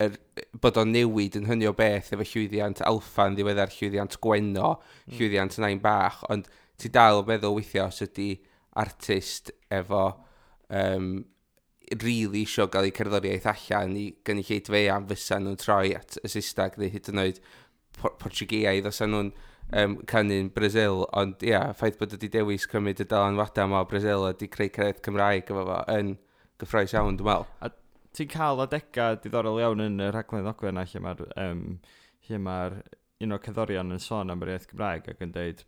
yr, 0.04 0.16
bod 0.60 0.80
o'n 0.80 0.92
newid 0.94 1.36
yn 1.40 1.48
hynny 1.48 1.68
o 1.68 1.74
beth 1.76 2.12
efo 2.14 2.24
llwyddiant 2.24 2.84
alffa 2.88 3.28
yn 3.28 3.36
ddiweddar 3.38 3.72
llwyddiant 3.74 4.18
gwenno, 4.24 4.76
mm. 4.78 5.16
llwyddiant 5.16 5.58
nain 5.64 5.82
bach, 5.84 6.22
ond 6.32 6.48
ti 6.78 6.90
dal 6.94 7.22
o 7.22 7.26
meddwl 7.28 7.58
weithio 7.58 7.88
os 7.88 8.00
ydy 8.04 8.30
artist 8.78 9.52
efo 9.74 10.04
um, 10.70 11.24
really 12.02 12.44
isio 12.44 12.68
gael 12.72 12.88
eu 12.88 12.94
cerddoriaeth 12.94 13.48
allan 13.52 13.96
i 13.98 14.06
gynulleidfa 14.26 14.76
lleid 14.76 14.92
am 14.94 15.08
fysa 15.08 15.40
nhw'n 15.40 15.60
troi 15.60 15.94
at 15.96 16.18
y 16.22 16.30
Saesneg 16.30 16.76
neu 16.78 16.92
hyd 16.92 17.12
yn 17.12 17.22
oed 17.24 17.40
Portugeaidd 17.98 18.86
os 18.88 19.00
nhw'n 19.02 19.32
um, 19.72 19.96
canu'n 20.08 20.50
Brazil, 20.54 21.04
ond 21.16 21.42
ia, 21.44 21.50
yeah, 21.50 21.72
ffaith 21.76 21.98
bod 22.00 22.14
ydi 22.16 22.30
dewis 22.32 22.66
cymryd 22.70 23.02
y 23.04 23.08
dylanwadau 23.08 23.68
yma 23.68 23.82
o 23.82 23.88
Brazil 23.90 24.26
a 24.28 24.32
di 24.36 24.48
creu 24.52 24.72
cred 24.72 25.02
Cymraeg 25.04 25.50
efo 25.52 25.64
fo 25.68 25.80
yn 25.94 26.14
gyffroes 26.60 26.94
iawn, 26.96 27.18
dwi'n 27.18 27.30
meddwl. 27.30 27.48
A 27.62 27.72
ti'n 28.16 28.30
cael 28.32 28.62
adega 28.64 29.10
diddorol 29.22 29.60
iawn 29.62 29.84
yn 29.84 30.00
y 30.02 30.12
rhaglen 30.12 30.46
ddogfen 30.46 30.74
yna 30.74 30.86
lle 30.88 31.02
mae'r 31.04 31.26
um, 31.44 31.64
lle 32.28 32.40
mae'r 32.44 32.78
un 33.24 33.34
o'r 33.34 33.42
cyddorion 33.44 33.96
yn 33.96 34.02
sôn 34.02 34.32
am 34.32 34.44
yr 34.44 34.54
iaith 34.54 34.70
Gymraeg 34.70 35.10
ac 35.12 35.26
yn 35.26 35.34
dweud 35.34 35.64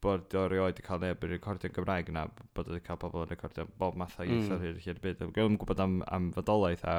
bod 0.00 0.34
o 0.38 0.46
rioed 0.48 0.78
i 0.80 0.84
cael 0.84 1.02
neb 1.02 1.24
yn 1.26 1.34
recordio'n 1.34 1.74
Gymraeg 1.76 2.08
yna, 2.12 2.24
bod 2.56 2.70
wedi 2.70 2.84
cael 2.84 3.00
pobl 3.00 3.24
yn 3.24 3.32
recordio 3.32 3.66
bob 3.80 3.98
mathau 4.00 4.24
ieitho'r 4.24 4.60
mm. 4.60 4.78
hyn 4.80 4.92
i'r 4.94 5.00
byd. 5.04 5.24
Gwyd 5.26 5.50
yn 5.50 5.58
gwybod 5.60 5.82
am, 5.84 5.98
am 6.08 6.30
fodolaeth 6.36 6.86
a, 6.88 6.94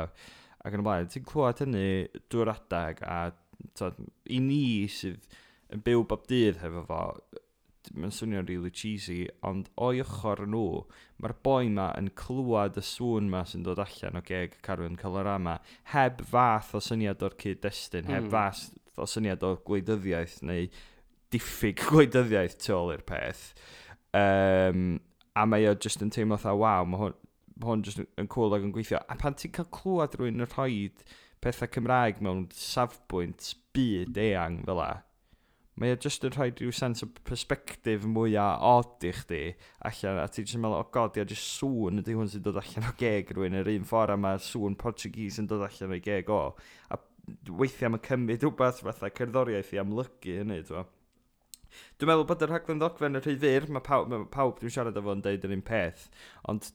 ac 0.61 0.75
yn 0.77 0.83
y 0.83 0.85
blaen. 0.85 1.09
Ti'n 1.09 1.25
clywed 1.29 1.63
hynny 1.63 1.87
drwy'r 2.29 2.53
adeg 2.53 3.01
a 3.07 3.17
to, 3.77 3.89
i 4.29 4.41
ni 4.43 4.61
sydd 4.93 5.25
yn 5.71 5.83
byw 5.85 6.03
bob 6.07 6.27
dydd 6.29 6.59
hefo 6.61 6.83
fo, 6.87 7.01
mae'n 7.97 8.13
swnio'n 8.13 8.47
really 8.47 8.71
cheesy, 8.75 9.23
ond 9.47 9.69
o'i 9.81 10.01
ochr 10.03 10.43
nhw, 10.49 10.83
mae'r 11.21 11.33
boi 11.45 11.69
ma 11.73 11.89
yn 11.99 12.11
clywed 12.17 12.77
y 12.79 12.83
sŵn 12.85 13.29
ma 13.31 13.43
sy'n 13.47 13.65
dod 13.65 13.81
allan 13.83 14.19
o 14.19 14.23
geg 14.25 14.57
Carwyn 14.65 14.99
Colorama, 14.99 15.57
heb 15.93 16.21
fath 16.31 16.75
o 16.77 16.81
syniad 16.83 17.23
o'r 17.25 17.37
cyd-destun, 17.41 18.09
heb 18.11 18.27
mm. 18.27 18.31
fath 18.33 19.01
o 19.01 19.07
syniad 19.09 19.43
o'r 19.47 19.59
gwleidyddiaeth 19.67 20.39
neu 20.47 20.67
diffyg 21.33 21.81
gwleidyddiaeth 21.89 22.59
tu 22.61 22.75
ôl 22.77 22.93
i'r 22.95 23.05
peth. 23.07 23.49
Um, 24.17 24.99
a 25.35 25.47
mae 25.47 25.67
o 25.69 25.75
just 25.75 26.03
yn 26.03 26.11
teimlo 26.13 26.39
tha, 26.41 26.53
waw, 26.57 26.85
mae 26.87 27.05
hwn, 27.05 27.17
ma 27.61 27.71
hwn 27.71 27.85
just 27.87 28.03
yn 28.03 28.31
cool 28.31 28.55
ac 28.55 28.65
yn 28.67 28.73
gweithio. 28.75 29.01
A 29.07 29.17
pan 29.19 29.37
ti'n 29.39 29.53
cael 29.55 29.69
clywed 29.73 30.17
rhywun 30.17 30.43
yn 30.43 30.51
rhoi 30.51 30.89
pethau 31.41 31.71
Cymraeg 31.73 32.19
mewn 32.21 32.45
safbwynt 32.53 33.55
byd 33.73 34.19
eang 34.21 34.59
fel 34.67 34.77
la, 34.77 34.91
mae 35.81 35.95
o 35.95 35.99
jyst 36.05 36.25
yn 36.27 36.35
rhoi 36.35 36.49
rhyw 36.53 36.73
sens 36.77 37.03
o 37.05 37.09
perspektif 37.27 38.05
mwy 38.07 38.37
a 38.39 38.47
od 38.69 39.05
i 39.07 39.11
chdi 39.17 39.41
allan, 39.89 40.21
a 40.21 40.27
ti'n 40.29 40.47
just 40.47 40.61
meddwl, 40.61 40.77
o 40.79 40.87
god, 40.93 41.17
ia, 41.17 41.25
jyst 41.27 41.57
sŵn 41.57 42.03
ydy 42.03 42.17
hwn 42.17 42.31
sy'n 42.31 42.45
dod 42.45 42.61
allan 42.61 42.89
o 42.89 42.95
geg 42.99 43.33
rwy'n 43.35 43.59
yr 43.61 43.71
un 43.73 43.87
ffordd, 43.89 44.15
a 44.15 44.19
mae 44.21 44.41
sŵn 44.45 44.77
Portuguese 44.81 45.41
yn 45.41 45.49
dod 45.49 45.65
allan 45.65 45.95
o'i 45.97 46.03
geg 46.05 46.29
o. 46.31 46.41
A 46.93 46.99
weithiau 47.61 47.93
mae 47.93 48.03
cymryd 48.05 48.45
rhywbeth 48.45 48.83
fatha 48.85 49.11
cerddoriaeth 49.17 49.73
i 49.75 49.81
amlygu 49.81 50.41
hynny, 50.41 50.63
ti'n 50.67 50.89
Dwi'n 51.71 52.09
meddwl 52.09 52.27
bod 52.27 52.41
y 52.43 52.47
rhaglen 52.49 52.81
ddogfen 52.81 53.15
yn 53.15 53.23
rhy 53.23 53.35
fyr, 53.39 53.67
mae 53.71 53.83
pawb, 53.85 54.09
mae 54.11 54.25
pawb 54.33 54.57
dwi'n 54.59 54.73
siarad 54.75 54.97
efo 54.99 55.13
yn 55.15 55.21
deud 55.23 55.45
yr 55.47 55.53
un 55.55 55.61
peth, 55.63 56.07
ond 56.51 56.67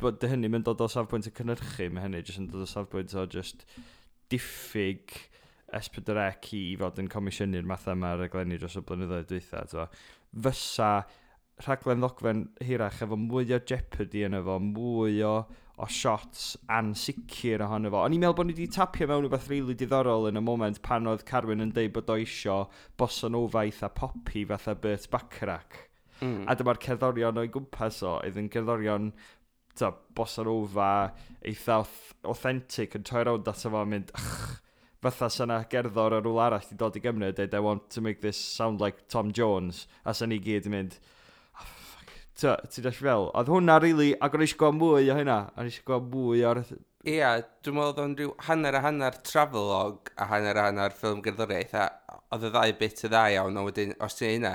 bod 0.00 0.24
hynny 0.28 0.50
mynd 0.52 0.66
dod 0.68 0.82
o 0.84 0.88
safbwynt 0.90 1.30
y 1.30 1.32
cynnyrchu, 1.38 1.88
mae 1.94 2.04
hynny 2.04 2.20
jyst 2.20 2.42
yn 2.42 2.50
dod 2.50 2.66
o 2.66 2.68
safbwynt 2.68 3.14
o 3.16 3.24
just 3.30 3.64
diffyg 4.32 5.14
S4C 5.78 6.54
e 6.54 6.60
i 6.60 6.78
fod 6.80 7.00
yn 7.02 7.10
comisiynu'r 7.12 7.68
matha 7.68 7.96
mae'r 7.98 8.26
eglenni 8.28 8.58
dros 8.60 8.78
y 8.78 8.84
blynyddoedd 8.86 9.28
dwytha. 9.30 9.88
Fysa 10.44 10.90
rhaglen 11.62 12.02
ddogfen 12.02 12.48
hirach 12.66 13.02
efo 13.04 13.18
mwy 13.18 13.52
o 13.54 13.60
jeopardy 13.60 14.24
yn 14.26 14.38
efo, 14.40 14.56
mwy 14.62 15.20
o, 15.26 15.34
o 15.78 15.88
shots 15.90 16.54
ansicr 16.72 17.62
ohono 17.66 17.92
fo. 17.94 18.02
O'n 18.02 18.16
i'n 18.16 18.24
meddwl 18.24 18.38
bod 18.40 18.50
ni 18.50 18.56
wedi 18.56 18.70
tapio 18.74 19.08
mewn 19.10 19.24
rhywbeth 19.24 19.46
rili 19.50 19.60
really 19.62 19.78
diddorol 19.78 20.28
yn 20.30 20.40
y 20.40 20.42
moment 20.44 20.82
pan 20.86 21.06
oedd 21.10 21.26
Carwyn 21.28 21.62
yn 21.62 21.74
deud 21.76 21.94
bod 21.94 22.10
o 22.10 22.18
isio 22.22 22.64
bosonofaidd 22.98 23.84
a 23.86 23.92
popi 23.94 24.44
fatha 24.50 24.74
Bert 24.74 25.06
Bacharach. 25.12 25.78
Mm. 26.20 26.42
A 26.50 26.58
dyma'r 26.58 26.82
cerddorion 26.82 27.40
o'i 27.42 27.50
gwmpas 27.54 28.02
o, 28.06 28.18
oedd 28.22 28.38
yn 28.40 28.50
cerddorion 28.50 29.12
ta, 29.78 29.92
bossa 30.14 30.44
nova 30.46 30.90
eitha 31.44 31.80
authentic 32.30 32.94
yn 32.98 33.06
troi 33.06 33.24
rownd 33.26 33.50
ato 33.50 33.70
fo 33.70 33.82
a 33.82 33.88
mynd, 33.88 34.12
ych, 34.18 34.60
fatha 35.04 35.28
sa 35.28 35.58
gerddor 35.70 36.16
o 36.16 36.20
rŵl 36.22 36.40
arall 36.46 36.70
i 36.72 36.76
dod 36.80 36.96
i 36.96 37.02
Gymru 37.04 37.28
a 37.28 37.34
dweud, 37.36 37.54
I 37.54 37.60
want 37.60 37.90
to 37.90 38.00
make 38.00 38.20
this 38.22 38.38
sound 38.38 38.80
like 38.80 39.06
Tom 39.08 39.32
Jones, 39.32 39.86
a 40.04 40.14
sa 40.14 40.24
i 40.24 40.38
gyd 40.40 40.68
yn 40.70 40.74
mynd, 40.74 40.96
oh, 41.60 42.56
ti 42.70 42.84
ddech 42.84 43.02
fel, 43.04 43.28
oedd 43.36 43.52
hwnna 43.52 43.76
rili, 43.82 43.92
really, 43.92 44.16
ac 44.24 44.36
o'n 44.36 44.44
eisiau 44.46 44.62
gweld 44.62 44.80
mwy 44.80 45.10
o 45.12 45.18
hynna, 45.18 45.38
o'n 45.54 45.68
eisiau 45.68 45.88
gweld 45.90 46.08
mwy 46.14 46.44
o'r... 46.48 46.62
Ia, 47.04 47.34
dwi'n 47.60 47.76
meddwl 47.76 47.90
oedd 47.90 48.00
o'n 48.06 48.16
rhyw 48.16 48.32
hanner 48.46 48.78
a 48.78 48.80
hanner 48.86 49.20
travelog 49.28 50.08
a 50.16 50.30
hanner 50.30 50.56
a 50.56 50.68
hanner 50.70 50.96
ffilm 50.96 51.20
gerddoriaeth, 51.26 51.76
a 51.76 52.16
oedd 52.32 52.48
y 52.48 52.54
ddau 52.54 52.78
bit 52.80 53.04
y 53.04 53.12
ddau 53.12 53.36
iawn, 53.36 53.60
a 53.60 53.66
wedyn, 53.68 53.92
os 54.00 54.16
ti'n 54.16 54.38
hynna, 54.38 54.54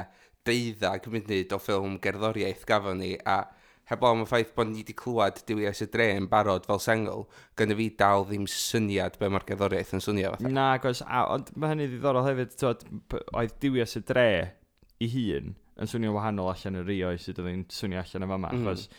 deuddag 0.50 1.06
munud 1.14 1.54
o 1.54 1.62
ffilm 1.62 2.00
gerddoriaeth 2.02 2.66
gafon 2.70 3.04
ni, 3.04 3.14
a 3.22 3.44
heblaw 3.90 4.16
am 4.16 4.24
y 4.24 4.28
ffaith 4.30 4.54
bod 4.58 4.70
ni 4.70 4.84
wedi 4.84 4.96
clywed 4.98 5.42
Dilias 5.50 5.82
y 5.86 5.90
Dre 5.94 6.10
yn 6.18 6.30
barod 6.32 6.68
fel 6.70 6.82
sengl, 6.84 7.26
gyda 7.60 7.78
fi 7.80 7.90
dal 8.00 8.28
ddim 8.30 8.46
syniad 8.50 9.18
be 9.22 9.32
mae'r 9.32 9.48
gerddoriaeth 9.50 9.96
yn 9.98 10.06
swnio 10.06 10.34
fatha. 10.36 10.54
Na, 10.54 10.70
gos, 10.84 11.04
a, 11.06 11.26
ond 11.34 11.52
mae 11.56 11.74
hynny 11.74 11.90
ddiddorol 11.90 12.28
hefyd, 12.30 12.56
tywed, 12.60 12.86
oedd 13.34 13.58
Dilias 13.64 13.98
y 14.00 14.04
Dre 14.06 14.30
i 15.00 15.10
hun 15.14 15.54
yn 15.80 15.88
swnio 15.90 16.14
wahanol 16.16 16.52
allan 16.52 16.82
y 16.82 16.84
rio 16.86 17.14
sydd 17.18 17.40
oedd 17.42 17.54
yn 17.54 17.64
swnio 17.74 18.02
allan 18.02 18.26
y 18.26 18.32
fama, 18.34 18.52
mm. 18.52 18.68
achos 18.68 18.90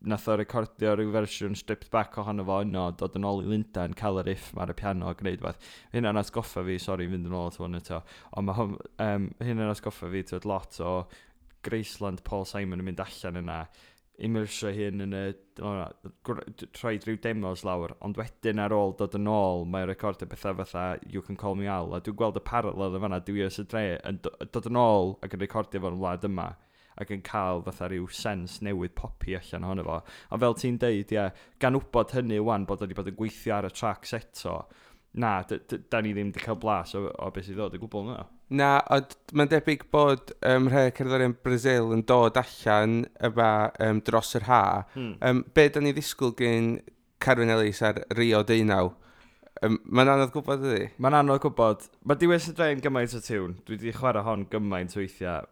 nath 0.00 0.28
o 0.32 0.36
recordio 0.38 0.94
rhyw 0.96 1.12
fersiwn 1.12 1.56
stripped 1.58 1.90
back 1.92 2.16
ohono 2.20 2.44
fo 2.48 2.60
yno, 2.64 2.86
dod 2.96 3.16
yn 3.18 3.26
ôl 3.28 3.42
i 3.42 3.48
Lundain, 3.50 3.96
cael 3.96 4.20
y 4.22 4.24
riff 4.30 4.48
mae'r 4.56 4.72
piano 4.76 5.10
a 5.10 5.16
gwneud 5.16 5.42
fath. 5.44 5.66
Hynna'n 5.92 6.20
atgoffa 6.20 6.64
fi, 6.64 6.78
sori, 6.80 7.08
fynd 7.10 7.28
yn 7.28 7.36
ôl 7.36 7.50
at 7.50 7.58
hwn 7.60 7.76
eto, 7.80 8.00
ond 8.38 8.48
mae 8.48 8.68
um, 9.04 9.28
hynna'n 9.44 9.72
atgoffa 9.74 10.08
fi, 10.12 10.24
tywed, 10.30 10.48
lot 10.48 10.80
o 10.80 10.94
Graceland 11.66 12.24
Paul 12.24 12.48
Simon 12.48 12.80
yn 12.80 12.88
mynd 12.88 13.04
allan 13.04 13.42
yna, 13.42 13.58
immersio 14.26 14.72
hyn 14.74 15.04
yn 15.06 15.16
y... 15.16 15.24
Rhaid 15.60 17.04
rhyw 17.04 17.18
demos 17.20 17.64
lawr, 17.66 17.92
ond 18.06 18.16
wedyn 18.20 18.62
ar 18.62 18.72
ôl 18.72 18.94
dod 18.96 19.16
yn 19.18 19.28
ôl, 19.28 19.66
mae 19.68 19.88
recordio 19.88 20.28
pethau 20.30 20.56
fatha 20.62 20.84
You 21.10 21.24
Can 21.26 21.38
Call 21.40 21.58
Me 21.58 21.68
Al, 21.68 21.92
a 21.96 22.00
dwi'n 22.04 22.16
gweld 22.16 22.40
y 22.40 22.44
parallel 22.46 22.96
yn 22.96 23.04
fanna, 23.04 23.20
dwi 23.26 23.44
os 23.44 23.60
y 23.60 23.66
dre, 23.68 23.84
yn 24.08 24.22
dod 24.24 24.70
yn 24.70 24.80
ôl 24.80 25.16
ac 25.20 25.36
yn 25.36 25.44
recordio 25.44 25.84
fo'n 25.84 26.00
wlad 26.00 26.26
yma 26.30 26.50
ac 27.00 27.12
yn 27.14 27.22
cael 27.24 27.62
fatha 27.64 27.88
rhyw 27.88 28.08
sens 28.12 28.58
newydd 28.64 28.96
popi 28.98 29.36
allan 29.38 29.66
ohono 29.68 29.86
fo. 29.86 29.98
Ond 30.34 30.44
fel 30.44 30.56
ti'n 30.60 30.78
deud, 30.82 31.14
ia, 31.14 31.28
gan 31.62 31.78
wybod 31.78 32.14
hynny 32.16 32.40
wan 32.44 32.66
bod 32.68 32.84
wedi 32.84 32.96
bod 32.98 33.08
yn 33.12 33.16
gweithio 33.18 33.56
ar 33.56 33.68
y 33.68 33.72
tracks 33.72 34.12
eto, 34.16 34.56
na, 35.12 35.42
da 35.42 36.00
ni 36.00 36.12
ddim 36.14 36.30
wedi 36.30 36.44
cael 36.44 36.58
blas 36.60 36.94
o, 36.94 37.08
o 37.10 37.30
beth 37.34 37.48
sydd 37.48 37.58
ddod 37.58 37.74
y 37.74 37.80
gwbl 37.82 38.04
yna. 38.04 38.22
Na, 38.60 38.70
ond 38.94 39.14
mae'n 39.34 39.50
debyg 39.50 39.84
bod 39.94 40.32
um, 40.46 40.68
rhai 40.70 40.90
cerddorion 40.94 41.36
Brazil 41.44 41.92
yn 41.94 42.04
dod 42.06 42.38
allan 42.38 43.04
yma 43.26 43.50
um, 43.86 44.00
dros 44.06 44.34
yr 44.38 44.46
ha. 44.48 44.62
Hmm. 44.94 45.12
Um, 45.26 45.44
be 45.54 45.68
da 45.70 45.82
ni 45.82 45.94
ddisgwyl 45.96 46.34
gen 46.38 46.72
Carwyn 47.22 47.52
Ellis 47.54 47.82
ar 47.86 48.02
Rio 48.18 48.42
Deinau? 48.46 48.94
Um, 49.66 49.80
mae'n 49.84 50.12
anodd 50.14 50.34
gwybod 50.34 50.66
ydy? 50.66 50.90
Mae'n 51.02 51.20
anodd 51.20 51.42
gwybod. 51.44 51.90
Mae 52.06 52.18
diwedd 52.18 52.46
sy'n 52.46 52.58
draen 52.58 52.82
gymaint 52.82 53.14
o 53.18 53.22
tiwn. 53.24 53.58
Dwi 53.66 53.76
wedi 53.76 53.94
chwarae 53.98 54.26
hon 54.26 54.46
gymaint 54.50 54.94
weithiau. 54.98 55.46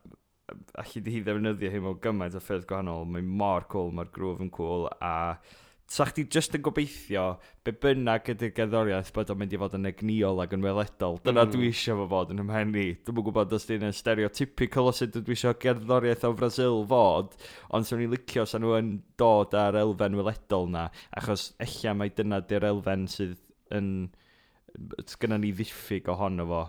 Alli 0.81 1.03
di 1.05 1.19
hi 1.19 1.25
ddefnyddio 1.27 1.71
hi 1.75 1.81
mewn 1.83 1.99
gymaint 2.03 2.39
o 2.39 2.43
ffyrdd 2.43 2.67
gwahanol. 2.71 3.07
Mae'n 3.11 3.31
mor 3.43 3.67
cool, 3.73 3.91
mae'r 3.95 4.15
grwf 4.15 4.45
yn 4.47 4.55
cool 4.55 4.87
a... 4.99 5.17
Cool, 5.39 5.65
sa 5.89 6.05
chdi 6.05 6.27
just 6.29 6.53
yn 6.57 6.63
gobeithio 6.65 7.25
be 7.65 7.73
bynnag 7.83 8.29
ydy'r 8.35 8.53
gerddoriaeth 8.57 9.11
bod 9.17 9.33
o'n 9.33 9.39
mynd 9.41 9.55
i 9.57 9.61
fod 9.61 9.77
yn 9.79 9.89
egniol 9.89 10.43
ac 10.45 10.53
yn 10.57 10.65
weledol. 10.67 11.17
Dyna 11.25 11.47
mm. 11.47 11.53
dwi 11.55 11.71
eisiau 11.71 12.03
fo 12.03 12.07
fod 12.13 12.35
yn 12.35 12.43
ymhenni. 12.45 12.87
Dwi'n 13.07 13.19
gwybod 13.25 13.57
os 13.57 13.65
dyn 13.71 13.97
stereotypical 13.97 14.91
o 14.91 14.95
sut 14.97 15.17
dwi 15.17 15.37
eisiau 15.37 15.57
gerddoriaeth 15.65 16.27
o 16.29 16.35
Brasil 16.37 16.83
fod, 16.93 17.37
ond 17.73 17.89
sy'n 17.89 18.03
ni'n 18.03 18.13
licio 18.13 18.45
sa 18.49 18.61
nhw 18.61 18.77
yn 18.79 18.95
dod 19.21 19.57
ar 19.57 19.81
elfen 19.81 20.19
weledol 20.21 20.69
na, 20.75 20.89
achos 21.17 21.51
ella 21.65 21.97
mai 21.97 22.11
dyna 22.13 22.43
di'r 22.45 22.69
elfen 22.69 23.09
sydd 23.09 23.39
yn 23.75 23.93
gyda 25.19 25.41
ni 25.41 25.55
ddiffyg 25.57 26.13
ohono 26.13 26.45
fo 26.49 26.65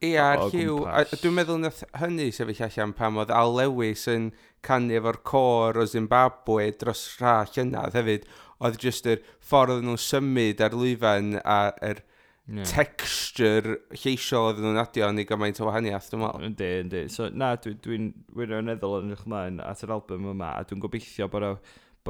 Ia, 0.00 0.26
ar 0.32 0.46
hiw. 0.54 0.78
Dwi'n 1.20 1.34
meddwl 1.36 1.58
nath 1.60 1.82
hynny 2.00 2.30
sefyll 2.32 2.62
allan 2.64 2.94
pam 2.96 3.18
oedd 3.20 3.32
Al 3.36 3.52
Lewis 3.52 4.06
yn 4.08 4.30
canu 4.64 4.96
efo'r 4.96 5.18
cor 5.28 5.76
o 5.80 5.84
Zimbabwe 5.88 6.70
dros 6.80 7.02
rha 7.20 7.42
llynydd 7.50 7.98
hefyd. 7.98 8.24
Oedd 8.64 8.78
jyst 8.80 9.08
yr 9.12 9.20
ffordd 9.44 9.74
oedden 9.74 9.90
nhw'n 9.90 10.00
symud 10.00 10.64
ar 10.64 10.76
lwyfan 10.76 11.34
a 11.44 11.58
yr 11.84 12.00
yeah. 12.48 12.64
texture 12.68 13.76
lleisiol 13.92 14.50
oedden 14.50 14.70
nhw'n 14.70 14.80
adio 14.86 15.12
ni 15.12 15.26
gymaint 15.28 15.60
o 15.60 15.68
wahaniaeth, 15.68 16.08
dwi'n 16.12 16.24
meddwl. 16.24 16.48
Yndi, 16.48 16.72
yndi. 16.86 17.04
So, 17.12 17.28
na, 17.28 17.52
dwi'n 17.60 17.80
dwi, 17.84 18.02
dwi 18.08 18.40
wirioneddol 18.40 19.02
yn 19.02 19.14
eich 19.16 19.26
mlaen 19.28 19.60
at 19.64 19.84
yr 19.84 19.96
album 19.98 20.32
yma, 20.32 20.54
a 20.56 20.64
dwi'n 20.68 20.80
gobeithio 20.80 21.28
bod 21.32 21.50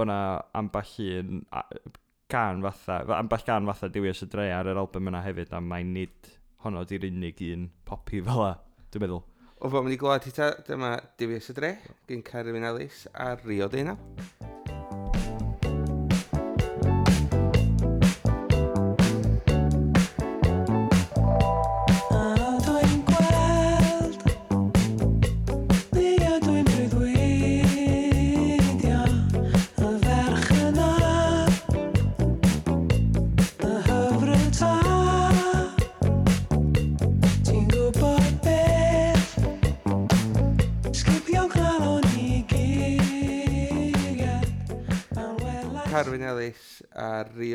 yna 0.07 0.21
amball 0.57 0.95
un 1.19 1.43
gan 2.31 2.63
fatha, 2.63 3.03
amball 3.19 3.47
gan 3.47 3.67
fatha 3.73 3.91
diwyos 3.91 4.23
y 4.23 4.31
dre 4.31 4.53
ar 4.55 4.71
yr 4.71 4.79
album 4.79 5.11
yna 5.11 5.27
hefyd, 5.27 5.51
a 5.51 5.63
mae'n 5.63 5.91
nid 5.99 6.37
honno 6.65 6.85
di'r 6.89 7.09
unig 7.11 7.43
un 7.51 7.69
popi 7.89 8.23
fel 8.27 8.43
la, 8.45 8.55
dwi'n 8.91 9.07
meddwl. 9.07 9.27
O 9.61 9.69
fo, 9.69 9.83
mynd 9.85 9.97
i 9.97 10.01
glwad 10.01 10.25
i 10.29 10.33
ta, 10.33 10.55
dyma 10.65 10.95
Divius 11.21 11.53
y 11.53 11.59
Dre, 11.59 11.75
gyn 12.09 12.25
Carwyn 12.25 12.65
Ellis 12.71 13.05
a 13.13 13.35
Rio 13.43 13.69
Deinal. 13.69 14.60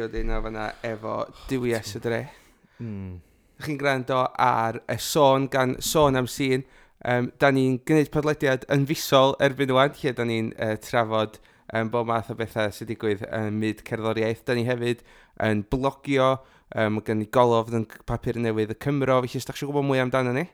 trio 0.06 0.24
deuno 0.24 0.42
fyna 0.42 0.74
efo 0.84 1.26
DWS 1.50 1.96
y 1.98 2.00
dre. 2.04 2.20
Mm. 2.80 3.18
Chi'n 3.64 3.78
gwrando 3.80 4.22
ar 4.38 4.82
y 4.92 4.98
sôn 5.02 5.48
gan 5.50 5.76
sôn 5.80 6.20
am 6.20 6.28
sîn. 6.28 6.66
Um, 7.06 7.30
da 7.40 7.52
ni'n 7.54 7.80
gwneud 7.86 8.10
podlediad 8.14 8.66
yn 8.74 8.86
fusol 8.90 9.36
erbyn 9.44 9.70
nhw'n, 9.70 9.94
lle 10.02 10.14
da 10.18 10.26
ni'n 10.26 10.52
uh, 10.58 10.74
trafod 10.82 11.38
um, 11.74 11.92
bob 11.94 12.10
math 12.10 12.32
o 12.34 12.38
bethau 12.38 12.72
sydd 12.74 12.90
wedi 12.90 12.96
digwydd 12.96 13.26
yn 13.30 13.50
um, 13.54 13.60
myd 13.62 13.84
cerddoriaeth. 13.88 14.44
Da 14.46 14.58
ni 14.58 14.66
hefyd 14.68 15.04
yn 15.46 15.64
blogio, 15.72 16.32
um, 16.76 17.02
gan 17.06 17.22
ni 17.22 17.30
golofd 17.30 17.78
yn 17.78 17.88
papur 18.10 18.40
newydd 18.42 18.76
y 18.76 18.80
Cymro, 18.86 19.22
felly 19.26 19.42
ysdach 19.42 19.60
chi'n 19.60 19.70
gwybod 19.72 19.90
mwy 19.90 20.02
amdano 20.04 20.34
ni? 20.36 20.46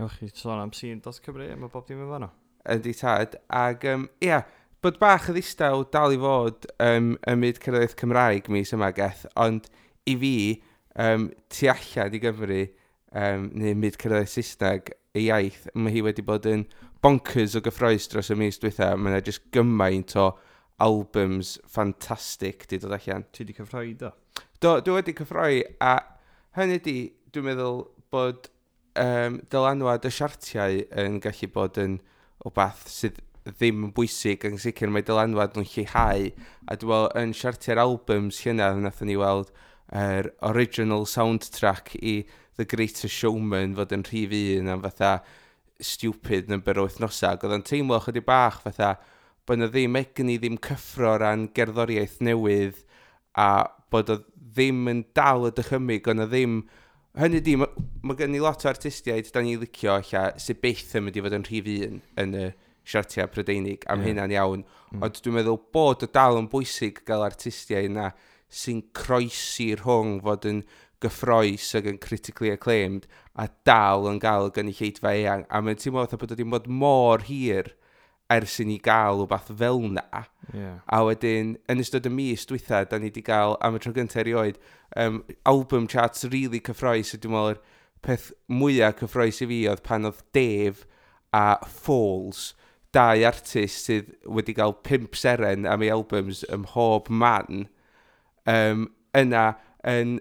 Ewch 0.00 0.18
chi 0.20 0.32
sôn 0.32 0.60
am 0.60 0.74
sîn 0.76 1.00
dos 1.04 1.20
Cymru, 1.24 1.48
mae 1.56 1.72
bob 1.72 1.88
dim 1.88 2.04
yn 2.04 2.12
fanno. 2.12 2.32
Yndi 2.72 2.94
tad, 2.96 3.36
ac 3.52 3.84
um, 3.92 4.08
ia, 4.24 4.38
yeah, 4.38 4.52
bod 4.84 4.98
bach 5.00 5.30
y 5.32 5.32
ddistaw 5.32 5.86
dal 5.94 6.12
i 6.12 6.18
fod 6.20 6.66
um, 6.82 7.14
ymyd 7.30 7.56
cyrraedd 7.62 7.94
Cymraeg 7.96 8.50
mis 8.52 8.74
yma 8.76 8.90
geth, 8.92 9.22
ond 9.40 9.70
i 10.10 10.16
fi, 10.20 10.34
um, 11.00 11.30
tu 11.48 11.70
allan 11.72 12.12
i 12.12 12.20
Gymru, 12.20 12.58
um, 13.16 13.46
neu 13.56 13.72
myd 13.80 13.96
cyrraedd 14.02 14.28
Saesneg, 14.28 14.92
y 15.16 15.24
iaith, 15.30 15.70
mae 15.72 15.94
hi 15.94 16.04
wedi 16.04 16.26
bod 16.26 16.44
yn 16.50 16.66
bonkers 17.04 17.56
o 17.56 17.64
gyffroes 17.64 18.10
dros 18.12 18.28
y 18.34 18.36
mis 18.36 18.60
diwetha. 18.60 18.90
Mae 18.98 19.14
yna 19.14 19.24
jyst 19.24 19.46
gymaint 19.54 20.16
o 20.20 20.30
albums 20.84 21.56
ffantastig 21.70 22.66
di 22.68 22.80
dod 22.82 22.96
allan. 22.98 23.24
Ti 23.32 23.44
wedi 23.44 23.56
cyffroi 23.56 23.92
do? 24.00 24.12
Do, 24.60 24.78
dwi 24.84 24.98
wedi 24.98 25.16
cyffroi, 25.16 25.62
a 25.80 25.96
hynny 26.58 26.80
di, 26.84 26.98
dwi'n 27.32 27.48
meddwl 27.48 27.86
bod 28.12 28.50
um, 29.00 29.40
dylanwad 29.48 30.04
y 30.04 30.12
siartiau 30.12 30.82
yn 31.00 31.22
gallu 31.24 31.54
bod 31.54 31.80
yn 31.80 32.02
o 32.44 32.52
bath 32.52 32.90
sydd 32.92 33.22
ddim 33.52 33.88
yn 33.88 33.92
bwysig 33.96 34.46
yn 34.48 34.56
sicr 34.60 34.92
mae 34.92 35.04
dylanwad 35.04 35.56
nhw'n 35.56 35.68
lleihau. 35.74 36.30
A 36.68 36.76
dwi'n 36.80 36.92
meddwl 36.94 37.22
yn 37.22 37.34
siartio'r 37.36 37.82
albums 37.82 38.40
hynna 38.46 38.70
wnaethon 38.78 39.10
ni 39.10 39.18
weld 39.20 39.52
yr 39.92 40.30
er 40.30 40.30
original 40.48 41.04
soundtrack 41.06 41.94
i 42.00 42.24
The 42.56 42.64
Greatest 42.64 43.12
Showman 43.12 43.74
fod 43.76 43.92
yn 43.94 44.04
rhif 44.06 44.32
un 44.60 44.70
am 44.72 44.84
fatha 44.84 45.18
stupid 45.80 46.48
number 46.48 46.78
o 46.78 46.86
wythnosau 46.86 47.34
ac 47.34 47.44
oedd 47.44 47.56
yn 47.58 47.66
teimlo 47.66 47.98
chydig 48.04 48.26
bach 48.26 48.60
fatha 48.64 48.94
bod 49.44 49.58
yna 49.58 49.68
ddim 49.72 49.98
egni 49.98 50.38
ddim 50.38 50.56
cyffro 50.64 51.16
ran 51.20 51.48
gerddoriaeth 51.56 52.20
newydd 52.24 52.80
a 53.40 53.48
bod 53.92 54.12
o 54.14 54.18
ddim 54.54 54.86
yn 54.90 55.02
dal 55.18 55.48
y 55.48 55.52
dychymig 55.58 56.08
ond 56.10 56.24
o 56.24 56.28
ddim 56.30 56.60
hynny 57.20 57.42
di 57.44 57.56
mae 57.60 57.86
ma 58.06 58.16
gen 58.18 58.38
i 58.38 58.42
lot 58.42 58.64
o 58.64 58.70
artistiaid 58.70 59.28
da 59.34 59.42
ni 59.42 59.58
licio 59.60 59.98
alla 59.98 60.28
sydd 60.40 60.62
byth 60.62 60.94
yn 60.98 61.06
mynd 61.06 61.18
i 61.18 61.24
fod 61.26 61.36
yn 61.40 61.48
rhif 61.50 61.72
un 61.74 62.00
yn 62.22 62.38
y 62.38 62.46
siartiau 62.88 63.30
prydeinig 63.32 63.84
am 63.88 64.02
yeah. 64.02 64.10
hynna'n 64.10 64.36
iawn. 64.36 64.64
Mm. 64.92 65.02
Ond 65.06 65.20
dwi'n 65.20 65.38
meddwl 65.38 65.60
bod 65.74 66.04
y 66.06 66.10
dal 66.14 66.38
yn 66.40 66.48
bwysig 66.52 67.02
gael 67.08 67.26
artistiau 67.26 67.88
yna 67.88 68.10
sy'n 68.54 68.82
croesi 68.96 69.72
rhwng 69.80 70.20
fod 70.24 70.46
yn 70.48 70.64
gyffroes 71.04 71.72
ac 71.78 71.88
yn 71.90 72.00
critically 72.00 72.52
acclaimed 72.54 73.08
a 73.40 73.48
dal 73.66 74.08
yn 74.08 74.20
gael 74.22 74.48
y 74.48 74.54
gynulleidfa 74.58 75.14
eang. 75.20 75.46
A 75.50 75.60
mae'n 75.64 75.80
teimlo 75.80 76.04
fatha 76.04 76.20
bod 76.20 76.34
wedi 76.34 76.46
bod 76.54 76.68
mor 76.70 77.24
hir 77.28 77.74
ers 78.32 78.56
i 78.62 78.66
ni 78.68 78.78
gael 78.82 79.20
rhywbeth 79.20 79.50
fel 79.58 79.82
na. 79.96 80.24
Yeah. 80.52 80.80
A 80.88 81.02
wedyn, 81.04 81.54
yn 81.70 81.82
ystod 81.82 82.08
y 82.08 82.12
mis 82.12 82.46
dwytha, 82.48 82.84
da 82.88 82.98
ni 82.98 83.10
wedi 83.10 83.24
cael 83.26 83.58
am 83.64 83.76
y 83.76 83.82
tro 83.82 83.92
gyntaf 83.96 84.22
erioed 84.24 84.60
um, 84.96 85.22
album 85.50 85.88
charts 85.90 86.24
really 86.32 86.62
cyffroes. 86.64 87.12
Dwi'n 87.16 87.34
meddwl, 87.34 87.60
peth 88.04 88.30
mwyaf 88.48 89.00
cyffroes 89.02 89.42
i 89.44 89.50
fi 89.50 89.62
oedd 89.70 89.84
pan 89.84 90.08
oedd 90.08 90.22
Dave 90.36 90.88
a 91.34 91.58
Falls 91.68 92.52
dau 92.94 93.24
artist 93.28 93.88
sydd 93.88 94.12
wedi 94.36 94.54
cael 94.56 94.76
pimp 94.86 95.18
seren 95.18 95.66
am 95.70 95.82
ei 95.84 95.92
albums 95.94 96.44
ym 96.54 96.64
mhob 96.64 97.10
man 97.10 97.66
um, 98.50 98.86
yna 99.16 99.44
yn 99.90 100.18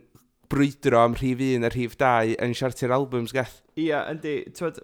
brwydro 0.54 1.02
am 1.02 1.18
rhif 1.18 1.42
1 1.42 1.66
a 1.66 1.72
rhif 1.74 1.98
2 2.00 2.36
yn 2.44 2.54
siartu'r 2.58 2.94
albums 2.94 3.34
gath. 3.36 3.62
Ia, 3.80 4.04
yndi, 4.12 4.36
twyd, 4.58 4.80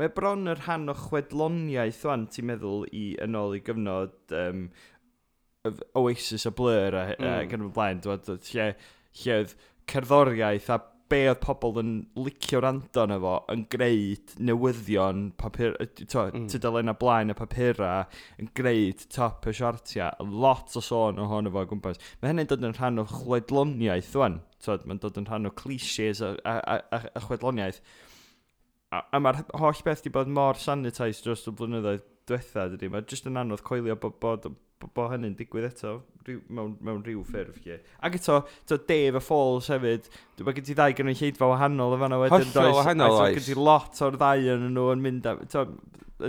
mae 0.00 0.12
bron 0.16 0.50
yr 0.50 0.60
rhan 0.64 0.92
o 0.92 0.96
chwedloniaeth 0.96 2.02
o'n 2.10 2.26
ti'n 2.32 2.50
meddwl 2.50 2.84
i 2.92 3.04
yn 3.24 3.38
ôl 3.38 3.56
i 3.56 3.62
gyfnod 3.64 4.36
um, 4.36 4.66
Oasis 5.98 6.46
a 6.48 6.52
Blur 6.56 6.96
a, 6.96 7.04
mm. 7.14 7.30
ac 7.32 7.50
gan 7.52 7.66
y 7.66 7.72
blaen, 7.76 8.02
lle, 8.04 8.68
lle 9.22 9.38
oedd 9.40 9.56
cerddoriaeth 9.90 10.70
a 10.72 10.80
be 11.10 11.20
oedd 11.30 11.40
pobl 11.42 11.80
yn 11.82 11.92
licio 12.18 12.60
rando 12.62 13.04
na 13.10 13.18
fo 13.22 13.32
yn 13.52 13.64
gwneud 13.72 14.34
newyddion 14.48 15.24
papur, 15.40 15.74
to, 16.00 16.26
mm. 16.28 16.46
tydalenna 16.52 16.94
blaen 17.00 17.32
y 17.32 17.36
papura 17.38 17.90
yn 18.40 18.50
gwneud 18.56 19.02
top 19.14 19.48
y 19.50 19.54
siartia. 19.56 20.12
Lot 20.20 20.76
o 20.78 20.84
sôn 20.84 21.20
o 21.20 21.26
fo 21.30 21.42
o 21.42 21.66
gwmpas. 21.72 22.00
Mae 22.20 22.32
hynny'n 22.32 22.50
dod 22.50 22.68
yn 22.68 22.76
rhan 22.78 23.02
o 23.02 23.06
chwedloniaeth 23.10 24.14
wan. 24.20 24.40
Mae'n 24.66 25.02
dod 25.02 25.18
yn 25.20 25.28
rhan 25.28 25.50
o 25.50 25.54
clisies 25.56 26.22
a, 26.24 26.34
a, 26.44 26.56
a, 26.78 27.02
a 27.16 27.24
chwedloniaeth. 27.26 27.82
A, 28.90 29.04
a 29.14 29.20
mae'r 29.22 29.44
holl 29.60 29.84
beth 29.86 30.02
di 30.06 30.14
bod 30.14 30.30
mor 30.30 30.58
sanitised 30.58 31.26
dros 31.26 31.46
y 31.46 31.54
blynyddoedd 31.54 32.06
diwethaf, 32.30 32.74
dydy. 32.74 32.90
Mae 32.92 33.06
jyst 33.08 33.28
yn 33.30 33.38
anodd 33.40 33.64
coelio 33.66 33.96
bod, 34.00 34.18
bod 34.22 34.50
bod 34.80 35.12
hynny'n 35.12 35.36
digwydd 35.38 35.66
eto, 35.68 35.94
ryw, 36.26 36.40
mewn, 36.56 36.74
mewn 36.84 37.02
rhyw 37.04 37.22
ffurf 37.26 37.60
lle. 37.64 37.78
Ac 38.06 38.16
eto, 38.20 38.40
to 38.70 38.78
Dave 38.88 39.20
a 39.20 39.22
Falls 39.24 39.68
hefyd, 39.72 40.08
dwi'n 40.38 40.48
bod 40.48 40.58
gen 40.58 40.68
ti 40.68 40.76
ddau 40.78 40.96
gynnu 40.96 41.14
lleidfa 41.18 41.48
wahanol 41.50 41.96
o 41.96 42.00
fanna 42.00 42.20
wedyn. 42.22 42.46
Hollol 42.54 42.76
wahanol 42.78 43.16
oes. 43.18 43.34
Gen 43.38 43.48
ti 43.50 43.56
lot 43.58 44.00
o'r 44.06 44.18
ddau 44.18 44.46
yn 44.56 44.68
nhw 44.74 44.86
yn 44.94 45.04
mynd 45.04 45.28
a... 45.28 45.36
To, 45.52 45.66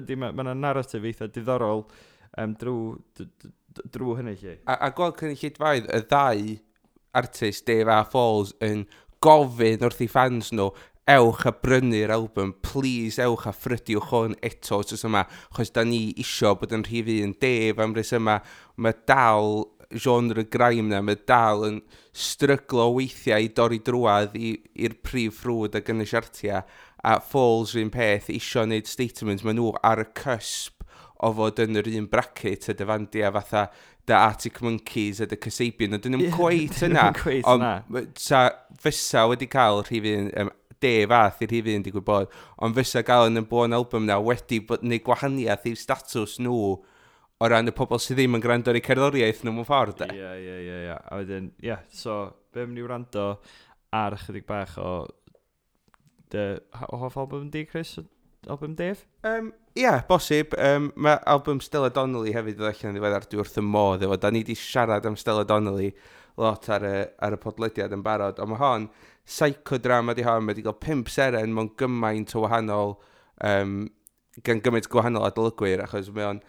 ydy, 0.02 0.18
mae 0.20 0.36
yna 0.44 0.56
narratif 0.56 1.08
eitha 1.08 1.28
diddorol 1.32 1.86
um, 2.40 2.56
drwy, 2.60 3.28
drwy 3.92 4.18
hynny 4.20 4.36
lle. 4.40 4.58
A, 4.66 4.78
a 4.88 4.92
gweld 4.96 5.20
cynnu 5.20 5.38
lleidfaidd, 5.40 5.88
y 5.92 6.04
ddau 6.08 6.58
artist 7.22 7.66
Dave 7.68 7.92
a 7.92 8.04
Falls 8.08 8.56
yn 8.64 8.86
gofyn 9.22 9.84
wrth 9.86 10.02
i 10.02 10.08
fans 10.10 10.50
nhw, 10.56 10.72
ewch 11.10 11.46
a 11.50 11.52
brynu'r 11.52 12.14
album, 12.14 12.54
please 12.62 13.22
ewch 13.22 13.48
a 13.50 13.54
ffrydiwch 13.56 14.12
hwn 14.12 14.36
eto 14.46 14.82
os 14.84 15.06
yma, 15.08 15.26
chos 15.56 15.74
da 15.74 15.84
ni 15.88 16.12
isio 16.22 16.54
bod 16.60 16.76
yn 16.78 16.86
rhif 16.86 17.10
un 17.18 17.34
def 17.42 17.82
am 17.82 17.96
rhys 17.98 18.14
yma, 18.18 18.40
mae 18.78 18.98
dal 19.10 19.66
genre 19.92 20.46
grime 20.48 20.88
na, 20.92 21.02
mae 21.04 21.20
dal 21.28 21.66
yn 21.68 21.80
stryglo 22.16 22.92
weithiau 22.96 23.44
i 23.44 23.50
dorri 23.56 23.82
drwad 23.84 24.38
i'r 24.38 24.96
prif 25.04 25.42
ffrwd 25.42 25.80
ac 25.80 25.90
yn 25.92 26.06
y 26.06 26.08
siartia, 26.08 26.62
a 27.02 27.18
Falls 27.20 27.74
un 27.80 27.90
peth 27.94 28.30
isio 28.32 28.64
wneud 28.68 28.88
statement, 28.88 29.44
mae 29.44 29.58
nhw 29.58 29.74
ar 29.82 30.04
y 30.04 30.08
cysp 30.22 30.86
o 31.22 31.34
fod 31.38 31.60
yn 31.62 31.82
yr 31.82 31.90
un 31.98 32.08
bracket 32.10 32.70
y 32.72 32.78
dyfandia 32.78 33.34
fatha 33.34 33.68
The 34.10 34.16
Arctic 34.18 34.62
Monkeys 34.66 35.20
a 35.22 35.28
The 35.30 35.38
Kasabian, 35.38 35.94
ond 35.98 36.06
dyn 36.06 36.16
nhw'n 36.16 36.26
yeah, 36.26 36.38
cweit 36.38 36.82
yna. 36.88 37.10
ond 37.50 38.24
fysa 38.82 39.28
wedi 39.30 39.50
cael 39.52 39.84
rhif 39.86 40.08
un 40.10 40.32
um, 40.42 40.50
de 40.84 40.94
fath 41.12 41.44
i'r 41.46 41.56
hifyd 41.58 41.78
yn 41.80 41.86
digwydd 41.86 42.08
bod, 42.08 42.34
ond 42.62 42.78
fysa 42.78 43.04
gael 43.08 43.30
yn 43.30 43.42
y 43.42 43.46
blon 43.48 43.78
album 43.78 44.08
na 44.10 44.20
wedi 44.22 44.62
bod 44.68 44.84
neu 44.86 45.02
gwahaniaeth 45.06 45.68
i'r 45.72 45.80
statws 45.80 46.38
nhw 46.42 46.58
o 47.42 47.50
ran 47.50 47.72
y 47.72 47.74
pobl 47.74 48.02
sydd 48.02 48.20
ddim 48.20 48.38
yn 48.38 48.44
gwrando 48.44 48.70
ar 48.70 48.78
eu 48.78 48.86
cerddoriaeth 48.86 49.42
nhw 49.46 49.56
mewn 49.56 49.68
ffordd. 49.68 50.06
Ie, 50.14 50.32
ie, 50.38 50.58
ie, 50.68 50.80
ie. 50.86 50.96
A 50.98 51.20
wedyn, 51.22 51.52
ie, 51.58 51.72
yeah, 51.72 51.82
so, 51.90 52.24
be 52.54 52.68
mynd 52.68 52.82
i 52.82 52.86
wrando 52.86 53.28
ar 53.98 54.16
ychydig 54.18 54.46
bach 54.50 54.78
o 54.82 54.92
dy 56.32 56.46
hoff 56.76 57.18
album 57.18 57.50
di, 57.52 57.66
Chris? 57.66 57.98
Album 58.48 58.76
Dave? 58.76 59.06
Um, 59.24 59.52
Ie, 59.76 59.84
yeah, 59.84 60.02
bosib. 60.08 60.56
Um, 60.58 60.92
mae 60.96 61.20
album 61.30 61.62
Stella 61.62 61.92
Donnelly 61.94 62.34
hefyd 62.36 62.58
yn 62.60 62.68
allan 62.68 62.90
yn 62.90 62.98
ddiweddar. 62.98 63.28
Dwi 63.30 63.42
wrth 63.44 63.60
y 63.62 63.64
modd 63.66 64.06
efo. 64.06 64.18
Da 64.18 64.32
ni 64.34 64.42
wedi 64.42 64.56
siarad 64.58 65.06
am 65.06 65.18
Stella 65.20 65.46
Donnelly 65.48 65.92
lot 66.42 66.66
ar 66.74 66.86
y, 66.88 66.96
ar 67.22 67.38
y 67.38 67.40
podlediad 67.42 67.94
yn 67.94 68.04
barod. 68.06 68.42
Ond 68.42 68.54
mae 68.54 68.62
hon 68.62 68.88
psychodrama 69.32 70.16
di 70.16 70.26
hon, 70.28 70.44
mae 70.46 70.54
wedi 70.54 70.66
cael 70.66 70.80
pimp 70.84 71.12
seren 71.12 71.54
mewn 71.56 71.72
gymaint 71.80 72.36
o 72.36 72.44
wahanol, 72.46 72.98
um, 73.48 73.86
gan 74.46 74.64
gymaint 74.64 74.90
gwahanol 74.92 75.28
adolygwyr, 75.30 75.86
achos 75.86 76.12
mae 76.16 76.28
o'n 76.28 76.42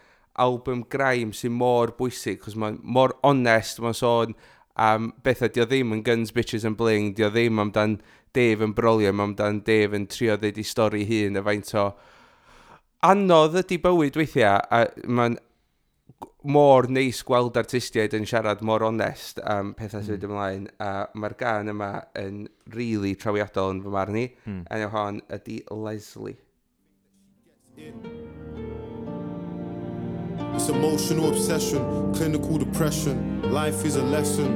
album 0.42 0.82
graim 0.90 1.32
sy'n 1.36 1.54
mor 1.54 1.94
bwysig, 1.98 2.40
achos 2.42 2.58
mae'n 2.58 2.80
mor 2.82 3.14
onest, 3.28 3.82
mae'n 3.82 3.98
sôn 3.98 4.34
am 4.80 5.12
beth 5.22 5.44
di 5.52 5.62
o 5.62 5.68
ddim 5.68 5.92
yn 5.94 6.02
guns, 6.06 6.32
bitches 6.34 6.66
and 6.68 6.78
bling, 6.80 7.12
di 7.14 7.26
o 7.26 7.30
ddim 7.30 7.60
amdan 7.62 8.00
Dave 8.32 8.64
yn 8.64 8.72
brolio, 8.72 9.12
mae 9.12 9.28
amdan 9.28 9.60
Dave 9.66 9.96
yn 9.98 10.08
trio 10.08 10.38
ddeud 10.40 10.58
i 10.58 10.64
stori 10.64 11.04
hun, 11.08 11.36
a 11.36 11.44
faint 11.44 11.74
o 11.76 11.90
anodd 13.04 13.58
ydy 13.60 13.78
bywyd 13.82 14.16
weithiau, 14.16 14.62
a 14.72 14.86
mae'n 15.06 15.36
mor 16.42 16.88
neis 16.90 17.20
gweld 17.26 17.56
artistiaid 17.60 18.14
yn 18.18 18.24
siarad 18.26 18.62
mor 18.66 18.82
onest 18.82 19.38
am 19.46 19.74
pethau 19.78 20.02
sydd 20.02 20.16
wedi 20.16 20.26
ymlaen 20.30 20.64
a 20.82 20.90
mae'r 21.14 21.36
gan 21.38 21.70
yma 21.70 21.90
yn 22.18 22.40
rili 22.74 22.88
really 22.88 23.14
trawiadol 23.14 23.70
yn 23.76 23.82
fy 23.84 23.92
marn 23.94 24.18
i 24.18 24.24
Mm. 24.46 24.64
enw 24.70 24.88
hon 24.96 25.20
ydy 25.38 25.60
Leslie 25.70 26.38
It's 30.54 30.68
emotional 30.68 31.28
obsession, 31.30 32.12
clinical 32.14 32.58
depression. 32.58 33.40
Life 33.52 33.86
is 33.86 33.96
a 33.96 34.02
lesson. 34.02 34.50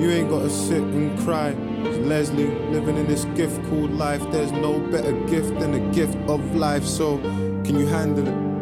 You 0.00 0.10
ain't 0.10 0.28
gotta 0.28 0.50
sit 0.50 0.82
and 0.82 1.16
cry. 1.20 1.54
It's 1.84 1.98
Leslie 1.98 2.50
living 2.72 2.96
in 2.96 3.06
this 3.06 3.24
gift 3.36 3.62
called 3.70 3.92
life. 3.92 4.20
There's 4.32 4.50
no 4.52 4.80
better 4.90 5.12
gift 5.28 5.58
than 5.60 5.70
the 5.72 5.84
gift 5.94 6.16
of 6.28 6.40
life. 6.56 6.84
So, 6.84 7.18
can 7.64 7.78
you 7.78 7.86
handle 7.86 8.26
it? 8.26 8.53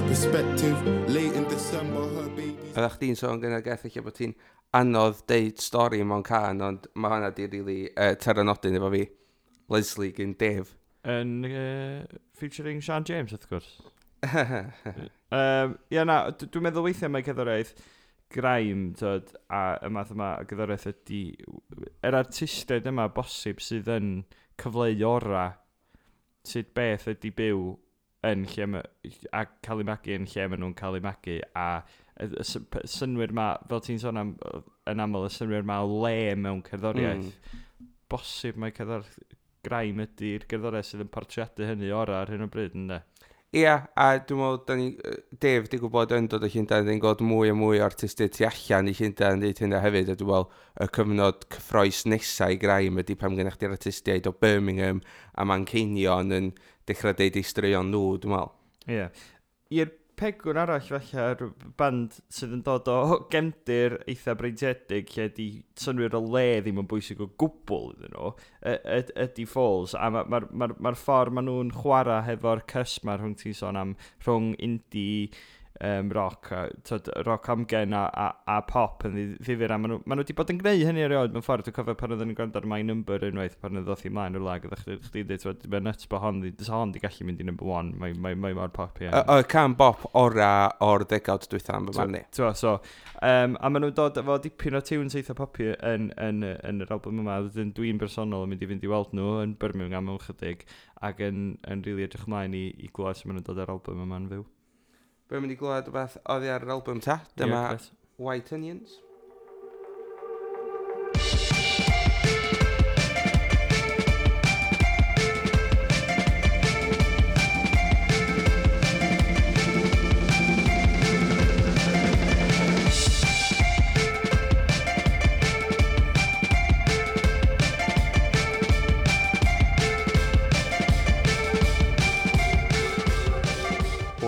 her 0.00 0.08
perspective. 0.08 1.08
Late 1.08 1.32
in 1.32 1.44
December, 1.48 2.02
her 2.14 2.28
baby's... 2.36 2.74
Oeddech 2.76 2.98
chdi'n 2.98 3.16
sôn 3.18 3.40
gyda 3.42 3.58
Gethich 3.64 3.96
bod 4.04 4.14
ti'n 4.14 4.34
anodd 4.78 5.24
deud 5.30 5.58
stori 5.62 5.98
mewn 6.06 6.22
can, 6.26 6.60
ond 6.62 6.86
mae 6.94 7.16
hwnna 7.16 7.30
di 7.34 7.46
rili 7.48 7.58
really, 7.58 7.86
uh, 7.96 8.12
teranodyn 8.22 8.78
efo 8.78 8.90
fi. 8.92 9.00
Leslie 9.74 10.12
gyn 10.14 10.36
Dave. 10.38 10.76
Yn 11.08 11.32
uh, 11.48 12.20
featuring 12.38 12.82
Sean 12.84 13.06
James, 13.08 13.34
wrth 13.34 13.48
gwrs. 13.50 13.72
um, 15.34 15.74
ia, 15.90 16.06
na, 16.06 16.20
dwi'n 16.44 16.68
meddwl 16.68 16.86
weithiau 16.86 17.10
mae 17.14 17.26
ceddoraeth 17.26 17.74
graim, 18.34 18.92
tyd, 19.00 19.34
a 19.50 19.64
y 19.82 19.92
math 19.96 20.14
yma, 20.14 20.30
y 20.44 20.50
gyddoraeth 20.52 20.86
ydy, 20.92 21.24
yr 21.80 21.90
er 22.12 22.20
artistiaid 22.20 22.86
yma 22.92 23.08
bosib 23.18 23.64
sydd 23.64 23.90
yn 23.98 24.14
cyfleu 24.62 25.02
ora, 25.10 25.48
sydd 26.46 26.70
beth 26.76 27.10
ydy 27.16 27.34
byw 27.42 27.66
yn 28.26 28.44
lle 28.50 28.66
ma, 28.66 28.82
a 29.32 29.44
cael 29.62 29.82
eu 29.84 29.86
magu 29.86 30.14
yn 30.16 30.26
lle 30.26 30.48
maen 30.50 30.62
nhw'n 30.64 30.76
cael 30.78 30.98
eu 30.98 31.04
magu 31.04 31.38
a 31.54 31.68
y 32.18 32.44
synwyr 32.90 33.32
ma, 33.36 33.52
fel 33.70 33.82
ti'n 33.84 34.00
sôn 34.02 34.18
am, 34.18 34.32
yn 34.90 35.02
aml, 35.04 35.28
y 35.28 35.34
synwyr 35.34 35.66
ma 35.66 35.80
o 35.84 36.00
le 36.02 36.34
mewn 36.34 36.64
cerddoriaeth, 36.66 37.28
mm. 37.30 37.92
bosib 38.10 38.58
mae 38.58 38.74
cerddoriaeth 38.74 39.36
graim 39.66 40.02
ydy'r 40.02 40.48
gerddoriaeth 40.50 40.90
sydd 40.90 41.04
yn 41.06 41.12
portreadu 41.14 41.68
hynny 41.68 41.92
ora 41.94 42.22
ar 42.22 42.32
hyn 42.32 42.46
o 42.46 42.50
bryd 42.50 42.74
ynddo. 42.78 43.02
Ia, 43.48 43.62
yeah, 43.62 43.84
a 43.96 44.18
dwi'n 44.28 44.42
meddwl, 44.42 44.58
da 44.68 44.74
ni, 44.76 44.88
Dave, 45.40 45.70
di 45.72 45.78
gwybod 45.80 46.10
yn 46.12 46.26
dod 46.28 46.42
o 46.44 46.48
Llundain, 46.52 46.84
ni'n 46.84 46.98
gweld 47.00 47.22
mwy 47.24 47.48
a 47.48 47.54
mwy 47.56 47.78
o 47.80 47.86
artistiaid 47.86 48.34
tu 48.36 48.44
allan 48.44 48.90
i 48.90 48.92
Llundain 48.98 49.38
yn 49.38 49.44
dweud 49.44 49.62
hynna 49.62 49.80
hefyd, 49.80 50.10
a 50.12 50.16
dwi'n 50.20 50.28
meddwl, 50.28 50.58
y 50.84 50.88
cyfnod 50.98 51.46
cyffroes 51.54 52.02
nesau 52.12 52.52
i 52.52 52.58
graim 52.60 53.00
ydy 53.00 53.16
pam 53.16 53.38
gennych 53.38 53.56
chi'r 53.56 53.72
artistiaid 53.78 54.28
o 54.28 54.34
Birmingham 54.36 55.00
a 55.32 55.48
Manceinion 55.48 56.34
yn 56.36 56.50
dechrau 56.88 57.16
deud 57.16 57.38
ei 57.38 57.46
straeon 57.46 57.92
nhw, 57.92 58.18
dwi'n 58.22 58.34
meddwl. 58.34 58.54
Ie. 58.88 58.98
Yeah. 58.98 59.24
I'r 59.78 59.96
pegwn 60.18 60.58
arall 60.58 60.82
falle, 60.82 61.24
yr 61.32 61.50
band 61.78 62.16
sydd 62.34 62.54
yn 62.56 62.62
dod 62.66 62.88
o 62.90 63.18
gemdir 63.32 63.98
eitha 64.10 64.34
breintiedig 64.38 65.12
lle 65.14 65.28
di 65.36 65.48
synwyr 65.78 66.16
o 66.18 66.22
le 66.24 66.46
ddim 66.64 66.80
yn 66.82 66.88
bwysig 66.90 67.22
o 67.22 67.28
gwbl 67.40 67.92
iddyn 67.94 68.16
nhw, 68.16 68.32
ydy 69.24 69.46
Falls, 69.50 69.94
a 69.94 70.10
mae'r 70.14 70.30
ma, 70.32 70.40
ma, 70.50 70.70
ma, 70.70 70.78
ma 70.88 70.94
ffordd 70.98 71.36
maen 71.36 71.48
nhw'n 71.50 71.74
chwarae 71.76 72.24
hefo'r 72.26 72.64
cysma 72.72 73.18
rhwng 73.18 73.36
ti'n 73.38 73.56
sôn 73.60 73.78
am 73.78 73.94
rhwng 74.26 74.52
indie 74.64 75.28
um, 75.84 76.10
rock, 76.14 76.50
a, 76.52 76.62
tyd, 76.86 77.08
rock 77.26 77.48
amgen 77.52 77.94
a, 77.96 78.04
a, 78.08 78.28
a 78.46 78.58
pop 78.66 79.04
yn 79.08 79.16
ddifur, 79.38 79.72
a 79.72 79.78
maen 79.78 79.94
nhw, 79.94 80.00
ma 80.04 80.16
nhw 80.16 80.24
wedi 80.24 80.36
bod 80.38 80.52
yn 80.52 80.60
gwneud 80.62 80.84
hynny 80.88 81.04
erioed 81.06 81.34
mewn 81.34 81.44
ffordd, 81.44 81.66
dwi'n 81.66 81.76
cofio 81.76 81.96
pan 81.98 82.14
oedden 82.14 82.30
ni'n 82.30 82.38
gwrando 82.38 82.60
ar 82.60 82.68
My 82.70 82.80
Number 82.86 83.26
unwaith, 83.28 83.58
pan 83.62 83.80
oedd 83.80 84.06
i 84.08 84.12
mlaen 84.14 84.38
o'r 84.38 84.46
lag, 84.46 84.66
a 84.66 84.78
chdi 84.80 85.24
dweud, 85.28 85.42
ti'n 85.44 85.60
dweud, 85.66 85.86
nuts 85.86 86.10
bod 86.10 86.24
hon, 86.24 86.40
dwi'n 86.46 86.72
hon 86.74 86.94
di 86.94 87.02
gallu 87.04 87.28
mynd 87.28 87.42
i 87.44 87.48
number 87.48 87.68
one, 87.68 87.92
mae 88.00 88.16
mae, 88.16 88.38
mae 88.38 88.56
mor 88.56 88.72
pop 88.74 89.02
i 89.02 89.10
Y 89.10 89.46
can 89.50 89.76
bop 89.78 90.08
ora 90.18 90.50
o'r 90.84 91.06
degawd 91.08 91.46
dwytha 91.52 91.76
am 91.78 91.90
fy 91.92 92.08
ni. 92.10 92.24
Twa, 92.34 92.52
so, 92.58 92.78
um, 93.22 93.58
a 93.60 93.70
maen 93.70 93.86
nhw'n 93.86 93.96
dod 93.98 94.18
efo 94.22 94.38
dipyn 94.42 94.78
o 94.78 94.82
tunes 94.84 95.18
eitha 95.18 95.36
popi 95.38 95.70
yn, 95.74 96.10
yn, 96.16 96.42
yn, 96.42 96.58
yn 96.72 96.84
yr 96.86 96.96
album 96.96 97.22
yma, 97.22 97.40
dwi'n 97.54 97.74
dwi'n 97.76 98.00
bersonol 98.00 98.46
yn 98.46 98.54
mynd 98.54 98.64
i 98.64 98.70
fynd 98.72 98.86
i 98.86 98.92
weld 98.92 99.14
nhw 99.16 99.38
yn 99.44 99.54
Birmingham 99.60 100.08
mewn 100.08 100.22
chydig, 100.24 100.64
ac 101.04 101.22
yn, 101.24 101.42
yn 101.68 101.82
rili 101.86 101.98
really 101.98 102.08
edrych 102.08 102.28
mlaen 102.30 102.54
i, 102.56 102.68
i 102.78 102.90
glwad 102.94 103.18
sy'n 103.18 103.32
mynd 103.32 103.42
yn 103.42 103.48
dod 103.48 103.60
ar 103.62 103.74
album 103.74 104.02
yma'n 104.04 104.30
fyw. 104.32 104.46
Be'n 105.28 105.44
mynd 105.44 105.52
i 105.52 105.58
glywed 105.60 105.90
o 105.90 105.92
beth 105.92 106.16
oddi 106.34 106.48
ar 106.52 106.64
yr 106.64 106.74
album 106.78 107.02
ta. 107.04 107.18
Dyma 107.36 107.62
yeah, 107.66 107.90
White 108.16 108.54
Onions. 108.56 108.96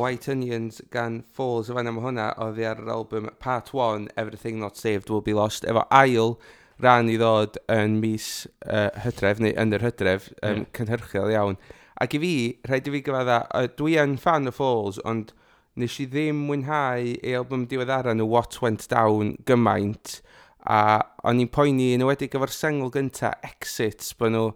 White 0.01 0.31
Onions 0.31 0.81
gan 0.91 1.23
Falls, 1.31 1.69
a 1.69 1.75
fan 1.77 1.91
am 1.91 1.99
hwnna 2.01 2.31
oedd 2.41 2.59
ar 2.65 2.79
yr 2.81 2.89
album 2.95 3.27
Part 3.39 3.75
1, 3.77 4.07
Everything 4.17 4.57
Not 4.59 4.79
Saved 4.81 5.11
Will 5.11 5.21
Be 5.21 5.35
Lost, 5.37 5.67
efo 5.69 5.83
ail 5.93 6.39
ran 6.81 7.11
i 7.13 7.19
ddod 7.21 7.59
yn 7.69 7.99
mis 8.01 8.29
uh, 8.65 8.89
hydref, 9.05 9.43
neu 9.45 9.53
yn 9.61 9.77
yr 9.77 9.85
hydref, 9.85 10.31
um, 10.41 10.63
yeah. 10.63 10.71
cynhyrchiol 10.79 11.35
iawn. 11.35 11.59
Ac 12.01 12.17
i 12.17 12.21
fi, 12.23 12.33
rhaid 12.71 12.89
i 12.89 12.95
fi 12.95 13.03
gyfadda, 13.11 13.37
uh, 13.53 13.69
dwi 13.77 13.99
yn 14.01 14.17
fan 14.23 14.49
o 14.49 14.55
Falls, 14.57 15.03
ond 15.05 15.35
nes 15.77 15.99
i 16.01 16.09
ddim 16.09 16.41
mwynhau 16.49 17.13
ei 17.21 17.37
album 17.37 17.69
diweddara 17.69 18.17
nhw 18.17 18.31
What 18.33 18.57
Went 18.65 18.89
Down 18.89 19.35
gymaint, 19.51 20.17
a 20.65 20.81
o'n 21.29 21.45
i'n 21.45 21.53
poeni 21.53 21.93
yn 21.99 22.07
wedi 22.09 22.31
gyfer 22.33 22.57
sengl 22.57 22.89
gynta 22.97 23.35
Exits, 23.45 24.17
bod 24.17 24.33
nhw 24.33 24.49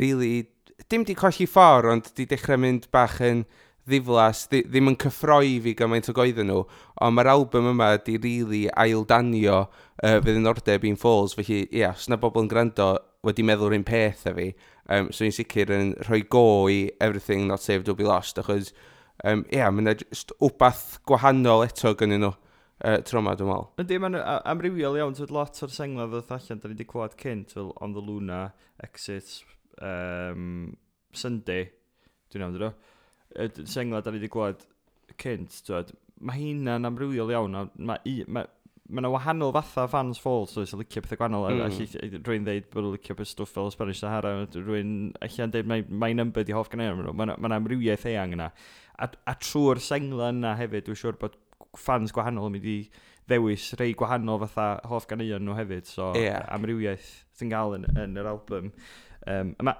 really, 0.00 0.46
dim 0.88 1.04
di 1.04 1.20
colli 1.20 1.44
ffordd, 1.44 1.92
ond 1.92 2.10
di 2.16 2.24
dechrau 2.32 2.64
mynd 2.64 2.88
bach 2.96 3.20
yn 3.24 3.44
ddiflas, 3.86 4.46
di, 4.50 4.62
ddim 4.66 4.90
yn 4.90 4.98
cyffroi 5.00 5.58
fi 5.62 5.74
gymaint 5.78 6.08
o 6.10 6.14
goedden 6.16 6.50
nhw, 6.50 6.62
ond 7.04 7.16
mae'r 7.16 7.30
album 7.32 7.70
yma 7.72 7.92
di 8.02 8.16
rili 8.16 8.42
really 8.42 8.62
aildanio 8.74 9.58
uh, 9.62 10.16
fydd 10.24 10.40
yn 10.40 10.50
ordeb 10.50 10.86
i'n 10.88 10.98
Falls, 10.98 11.36
felly 11.38 11.62
ia, 11.64 11.68
yeah, 11.80 11.94
os 11.94 12.08
na 12.10 12.18
bobl 12.20 12.42
yn 12.42 12.50
gwrando 12.50 12.94
wedi 13.26 13.44
meddwl 13.46 13.70
rhywun 13.70 13.86
peth 13.86 14.26
a 14.26 14.34
fi, 14.34 14.48
um, 14.90 15.12
so 15.14 15.26
i'n 15.26 15.34
sicr 15.34 15.70
yn 15.74 15.92
rhoi 16.08 16.24
go 16.30 16.66
i 16.70 16.80
Everything 17.00 17.46
Not 17.50 17.62
Saved 17.62 17.86
Will 17.88 17.98
Be 17.98 18.06
Lost, 18.06 18.40
achos 18.42 18.72
um, 19.24 19.44
ia, 19.52 19.62
yeah, 19.62 19.70
mae'n 19.70 19.94
just 20.02 20.34
wbath 20.42 20.98
gwahanol 21.06 21.64
eto 21.66 21.94
gynnyn 21.98 22.24
nhw 22.26 22.32
uh, 22.34 22.98
tro 23.06 23.22
yma, 23.22 23.36
dwi'n 23.38 23.52
meddwl. 23.52 23.70
Ydy, 23.84 24.00
mae'n 24.02 24.18
amrywiol 24.50 24.98
iawn, 24.98 25.14
dwi'n 25.18 25.34
lot 25.34 25.62
o'r 25.62 25.74
sengla 25.74 26.08
ddod 26.10 26.34
allan, 26.36 26.62
da 26.62 26.70
ni 26.70 26.74
wedi 26.74 26.88
clywed 26.90 27.16
cynt, 27.22 27.54
fel 27.54 27.70
On 27.80 27.94
the 27.94 28.02
Luna, 28.02 28.42
Exit, 28.82 29.38
um, 29.78 30.76
Sunday, 31.14 31.70
dwi'n 32.32 32.46
iawn, 32.46 32.58
dwi'n 32.58 32.76
y 33.36 33.68
sengla 33.68 34.02
da 34.02 34.12
ni 34.12 34.20
wedi 34.20 34.32
gweld 34.32 34.66
cynt, 35.20 35.60
twed, 35.66 35.92
mae 36.24 36.40
hynna'n 36.40 36.88
amrywiol 36.88 37.32
iawn, 37.32 37.56
a 37.58 37.64
mae 37.76 38.14
ma, 38.26 38.44
ma 38.88 39.02
yna 39.02 39.10
wahanol 39.12 39.52
fatha 39.56 39.86
fans 39.90 40.20
Falls, 40.22 40.54
so 40.54 40.64
sy'n 40.64 40.80
licio 40.80 41.02
pethau 41.04 41.20
gwannol, 41.20 41.48
mm. 41.50 41.62
a 41.64 41.70
mm-hmm. 41.70 42.22
rwy'n 42.26 42.46
dweud 42.46 42.68
bod 42.72 42.86
nhw'n 42.86 42.96
licio 42.96 43.16
beth 43.18 43.32
stwff 43.32 43.56
fel 43.56 43.72
Spanish 43.74 44.02
Sahara, 44.02 44.34
rwy'n 44.54 44.92
allan 45.26 45.54
dweud 45.54 45.70
mae 45.72 45.84
mae'n 45.88 46.20
number 46.22 46.46
di 46.46 46.54
hoff 46.56 46.70
gan 46.72 46.84
nhw, 46.84 47.12
mae 47.12 47.34
yna 47.34 47.58
amrywiaeth 47.60 48.06
eang 48.12 48.36
yna. 48.36 48.50
A, 48.96 49.10
a 49.10 49.36
trwy'r 49.42 49.82
sengla 49.82 50.30
yna 50.34 50.54
hefyd, 50.60 50.86
dwi'n 50.86 51.00
siŵr 51.02 51.20
bod 51.20 51.36
fans 51.76 52.14
gwahanol 52.16 52.48
yn 52.48 52.56
mynd 52.56 52.70
i 52.72 52.78
ddewis 53.26 53.72
rei 53.80 53.92
gwahanol 53.98 54.40
fatha 54.46 54.68
hoff 54.88 55.08
ganeuon 55.10 55.44
nhw 55.44 55.58
hefyd, 55.58 55.90
so 55.90 56.12
yeah. 56.16 56.46
amrywiaeth 56.54 57.10
sy'n 57.36 57.52
gael 57.52 57.76
yn, 57.80 57.88
yn 57.98 58.16
yr 58.22 58.30
album. 58.32 58.72
Um, 59.26 59.52
yma... 59.60 59.76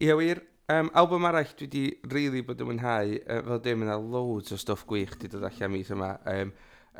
Ie 0.00 0.14
wir, 0.16 0.38
Um, 0.70 0.88
album 0.94 1.24
arall 1.26 1.48
dwi 1.58 1.66
wedi 1.66 1.80
really 2.12 2.40
bod 2.46 2.60
yn 2.62 2.68
mwynhau, 2.68 3.16
uh, 3.24 3.38
fel 3.42 3.58
dim 3.64 3.80
yna 3.82 3.96
loads 3.98 4.52
o 4.54 4.58
stwff 4.60 4.84
gwych 4.86 5.16
wedi 5.16 5.30
dod 5.32 5.46
allan 5.48 5.72
mis 5.72 5.88
yma, 5.90 6.10
um, 6.30 6.52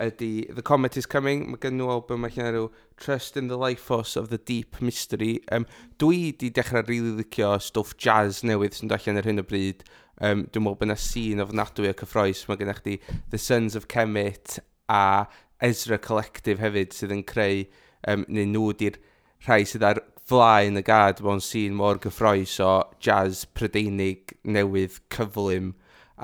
ydy 0.03 0.31
The 0.57 0.65
Comet 0.67 0.97
Is 0.99 1.07
Coming, 1.07 1.45
mae 1.53 1.61
gen 1.63 1.77
nhw 1.79 1.87
album 1.93 2.27
allan 2.27 2.49
ar 2.49 2.59
yw 2.65 2.67
Trust 2.99 3.39
in 3.39 3.47
the 3.47 3.59
Life 3.61 3.85
Force 3.87 4.19
of 4.19 4.27
the 4.33 4.41
Deep 4.51 4.81
Mystery. 4.83 5.37
Um, 5.55 5.69
dwi 6.03 6.19
wedi 6.33 6.51
dechrau 6.57 6.83
really 6.89 7.15
licio 7.21 7.53
stwff 7.63 7.95
jazz 7.95 8.41
newydd 8.43 8.75
sy'n 8.75 8.91
dod 8.91 8.99
allan 8.99 9.23
ar 9.23 9.31
hyn 9.31 9.45
o 9.45 9.47
bryd. 9.53 9.87
Um, 10.19 10.43
dwi'n 10.51 10.67
meddwl 10.67 10.81
bod 10.81 10.89
yna 10.89 10.99
sîn 10.99 11.45
ofnadwy 11.47 11.93
o 11.93 11.97
cyffroes, 12.03 12.43
mae 12.51 12.59
gennych 12.59 12.83
chi 12.83 12.99
The 13.31 13.39
Sons 13.39 13.79
of 13.79 13.87
Kemet 13.93 14.59
a 14.91 15.29
Ezra 15.63 16.01
Collective 16.03 16.59
hefyd 16.65 16.97
sydd 16.97 17.15
yn 17.21 17.23
creu, 17.29 17.69
um, 18.11 18.27
neu 18.27 18.51
nhw 18.51 18.73
di'r 18.83 18.99
rhai 19.47 19.63
sydd 19.63 19.87
ar 19.93 20.03
flaen 20.31 20.79
y 20.79 20.83
gad 20.87 21.19
mewn 21.27 21.41
sîn 21.43 21.75
mor 21.75 21.99
gyffroes 22.03 22.53
o 22.63 22.73
jazz 23.03 23.43
prydeinig 23.59 24.37
newydd 24.47 25.01
cyflym 25.11 25.73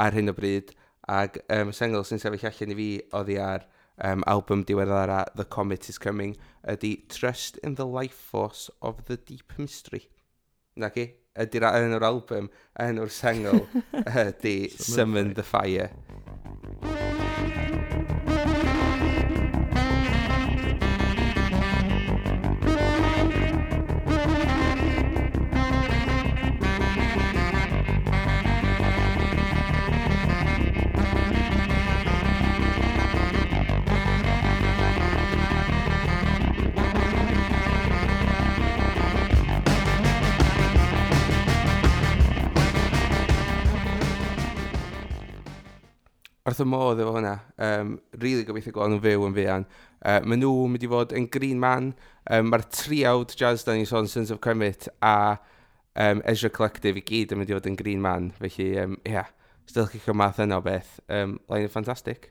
ar 0.05 0.15
hyn 0.15 0.31
o 0.31 0.35
bryd. 0.37 0.71
Ac 1.11 1.41
um, 1.57 1.73
sengl 1.75 2.07
sy'n 2.07 2.23
sefyll 2.23 2.47
allan 2.51 2.75
i 2.75 2.77
fi 2.79 2.89
oddi 3.21 3.39
ar 3.43 3.67
um, 4.07 4.23
album 4.31 4.63
diweddara 4.69 5.25
The 5.35 5.49
Comet 5.57 5.89
Is 5.91 5.99
Coming 5.99 6.37
ydy 6.63 6.93
Trust 7.11 7.59
in 7.65 7.75
the 7.75 7.87
Life 7.87 8.23
Force 8.31 8.71
of 8.81 9.05
the 9.11 9.17
Deep 9.17 9.59
Mystery. 9.59 10.07
Na 10.77 10.93
chi? 10.95 11.09
Ydy'r 11.37 11.67
enw'r 11.73 12.07
album, 12.07 12.47
enw'r 12.81 13.11
sengl 13.13 13.65
ydy 14.27 14.59
Summon 14.79 15.35
the 15.35 15.43
Fire. 15.43 15.91
Summon 15.91 16.83
the 16.87 16.95
Fire. 16.95 17.96
wrth 46.47 46.63
y 46.63 46.67
modd 46.69 47.01
efo 47.03 47.13
hwnna. 47.17 47.35
Um, 47.59 47.97
really 48.23 48.47
gobeithio 48.47 48.75
gweld 48.75 48.95
nhw'n 48.95 49.03
fyw 49.03 49.27
yn 49.27 49.37
fuan. 49.37 49.67
Uh, 49.99 50.21
maen 50.23 50.43
nhw 50.43 50.53
mynd 50.71 50.85
i 50.87 50.91
fod 50.91 51.15
yn 51.19 51.27
Green 51.35 51.59
Man. 51.63 51.91
Um, 52.31 52.53
Mae'r 52.53 52.67
triawd 52.71 53.35
jazz 53.39 53.67
da 53.67 53.75
ni'n 53.75 53.89
sôn 53.89 54.11
Sons 54.11 54.31
of 54.35 54.43
Kermit 54.45 54.87
a 55.03 55.17
um, 55.99 56.23
Ezra 56.29 56.51
Collective 56.55 57.01
i 57.01 57.05
gyd 57.07 57.35
yn 57.35 57.43
mynd 57.43 57.51
i 57.51 57.57
fod 57.57 57.67
yn 57.71 57.79
Green 57.81 58.03
Man. 58.05 58.31
Felly, 58.39 58.71
ie, 58.71 58.85
um, 58.85 58.99
yeah, 59.09 59.33
still 59.67 59.89
chi'ch 59.91 60.07
math 60.15 60.39
yna 60.43 60.61
o 60.61 60.65
beth. 60.65 61.01
Um, 61.11 61.39
Lain 61.51 61.67
yn 61.67 61.73
ffantastig. 61.73 62.31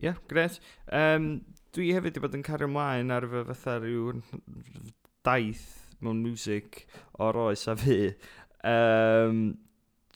Ie, 0.00 0.08
yeah, 0.08 0.16
gret. 0.30 0.56
Um, 0.88 1.34
dwi 1.76 1.92
hefyd 1.92 2.14
wedi 2.14 2.24
bod 2.24 2.38
yn 2.38 2.46
cario 2.46 2.70
ymlaen 2.70 3.12
ar 3.12 3.28
fy 3.28 3.44
fatha 3.50 3.76
rhyw 3.82 4.14
daith 5.26 5.66
mewn 6.04 6.24
music 6.24 6.86
o'r 7.20 7.38
oes 7.44 7.68
a 7.68 7.76
fi. 7.78 7.98
Um, 8.64 9.44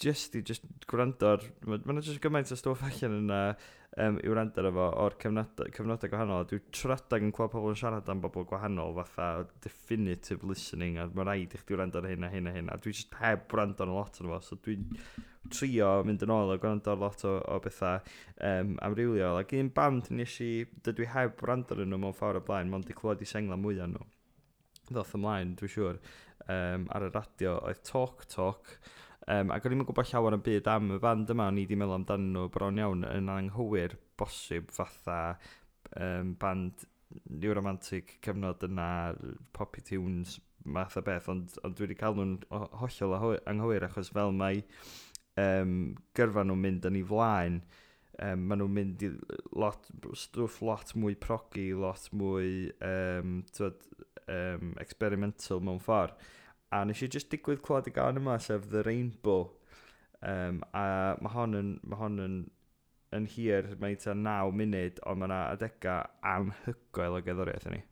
just 0.02 0.36
i 0.38 0.42
just 0.42 0.64
gwrando 0.90 1.34
ar... 1.34 1.44
Mae 1.66 1.82
yna 1.82 2.04
just 2.04 2.22
gymaint 2.24 2.52
o 2.54 2.58
stwff 2.58 2.84
allan 2.86 3.16
yna 3.22 3.40
um, 3.98 4.18
i 4.22 4.30
wrando 4.30 4.62
ar 4.62 4.68
efo 4.70 4.86
o'r 5.04 5.16
cyfnodau, 5.22 5.70
cyfnodau 5.74 6.12
gwahanol. 6.12 6.46
Dwi'n 6.50 6.68
tradag 6.74 7.24
yn 7.24 7.32
clywed 7.34 7.54
pobl 7.54 7.72
yn 7.72 7.80
siarad 7.80 8.10
am 8.12 8.22
bobl 8.22 8.46
gwahanol 8.48 8.94
fatha 8.98 9.46
definitive 9.64 10.46
listening 10.46 10.98
a 10.98 11.08
mae 11.08 11.26
rhaid 11.28 11.56
i 11.56 11.62
chdi 11.62 11.78
wrando 11.78 12.02
ar 12.02 12.10
hyn 12.10 12.26
a 12.26 12.30
hyn 12.32 12.50
a 12.50 12.54
hyn 12.54 12.70
a 12.72 12.78
dwi 12.82 12.94
just 12.94 13.16
heb 13.22 13.48
wrando 13.54 13.86
ar 13.86 13.94
lot 13.94 14.20
o'n 14.20 14.30
efo 14.30 14.40
so 14.44 14.60
dwi'n 14.66 14.86
trio 15.54 15.90
mynd 16.06 16.22
yn 16.26 16.34
ôl 16.34 16.52
a 16.52 16.58
gwrando 16.60 16.92
ar 16.92 17.02
lot 17.02 17.24
o, 17.28 17.34
o 17.40 17.58
bethau 17.64 17.98
um, 18.50 18.76
amrywiol. 18.84 19.40
Ac 19.42 19.56
un 19.58 19.72
band 19.74 20.12
nes 20.14 20.38
i 20.44 20.52
dydw 20.86 21.06
i 21.06 21.10
heb 21.16 21.42
wrando 21.44 21.74
ar 21.74 21.84
nhw 21.84 22.00
mewn 22.04 22.16
ffordd 22.16 22.42
o 22.42 22.46
blaen 22.46 22.70
mond 22.72 22.90
i 22.92 22.96
clywed 22.96 23.24
i 23.24 23.28
sengla 23.32 23.58
mwyaf 23.58 23.90
nhw 23.94 24.06
ddoth 24.88 25.16
ymlaen 25.18 25.56
dwi'n 25.58 25.74
siŵr. 25.74 26.00
Um, 26.48 26.86
ar 26.96 27.04
y 27.04 27.10
radio 27.12 27.58
oedd 27.66 27.82
Talk 27.84 28.22
Talk 28.32 28.70
Um, 29.28 29.50
ac 29.52 29.66
o'n 29.68 29.74
i'n 29.76 29.84
gwybod 29.84 30.08
llawer 30.08 30.38
yn 30.38 30.44
byd 30.44 30.68
am 30.72 30.92
y 30.94 31.00
band 31.02 31.28
yma, 31.34 31.50
o'n 31.50 31.58
i 31.60 31.66
wedi 31.66 31.76
meddwl 31.76 31.98
amdano 31.98 32.28
nhw 32.32 32.52
bron 32.52 32.78
iawn 32.80 33.02
yn 33.10 33.26
anghywir 33.28 33.98
bosib 34.16 34.70
fatha 34.72 35.18
um, 36.00 36.30
band 36.40 36.86
neuromantic 37.42 38.14
cyfnod 38.24 38.64
yna, 38.64 38.86
poppy 39.52 39.84
tunes, 39.84 40.38
math 40.64 40.96
o 40.96 41.02
beth, 41.04 41.28
ond, 41.32 41.58
ond 41.64 41.76
dwi 41.76 41.86
wedi 41.86 41.98
cael 42.00 42.16
nhw'n 42.16 42.38
hollol 42.80 43.36
anghywir 43.52 43.84
achos 43.88 44.08
fel 44.16 44.32
mae 44.36 44.62
um, 45.40 45.76
gyrfa 46.16 46.46
nhw'n 46.48 46.64
mynd 46.64 46.88
yn 46.88 46.98
ei 47.02 47.04
flaen, 47.12 47.60
um, 48.24 48.48
maen 48.48 48.62
nhw'n 48.62 48.74
mynd 48.80 49.06
i 49.06 49.12
lot, 49.60 49.92
stwff 50.24 50.62
lot 50.64 50.96
mwy 50.96 51.20
progi, 51.20 51.68
lot 51.76 52.08
mwy 52.16 52.72
um, 52.80 53.38
twyd, 53.52 53.88
um, 54.24 54.74
experimental 54.80 55.60
mewn 55.64 55.84
ffordd. 55.84 56.16
A 56.72 56.84
nes 56.84 57.00
i 57.02 57.08
just 57.08 57.30
digwydd 57.32 57.62
clywed 57.64 57.88
y 57.88 57.94
gan 57.96 58.20
yma, 58.20 58.36
sef 58.44 58.68
The 58.72 58.82
Rainbow. 58.84 59.50
Um, 60.20 60.62
a 60.74 61.16
mae 61.22 61.32
hon 61.32 61.56
yn, 61.56 61.70
ma 61.88 62.00
hon 62.00 62.18
yn, 62.20 62.38
yn 63.16 63.28
hir, 63.32 63.70
mae 63.80 63.96
ta 64.02 64.14
9 64.16 64.52
munud, 64.60 64.98
ond 65.08 65.22
mae 65.22 65.30
yna 65.30 65.38
adega 65.54 66.00
anhygoel 66.34 67.20
o 67.20 67.22
gerddoriaeth 67.24 67.70
yn 67.70 67.78
ni. 67.78 67.84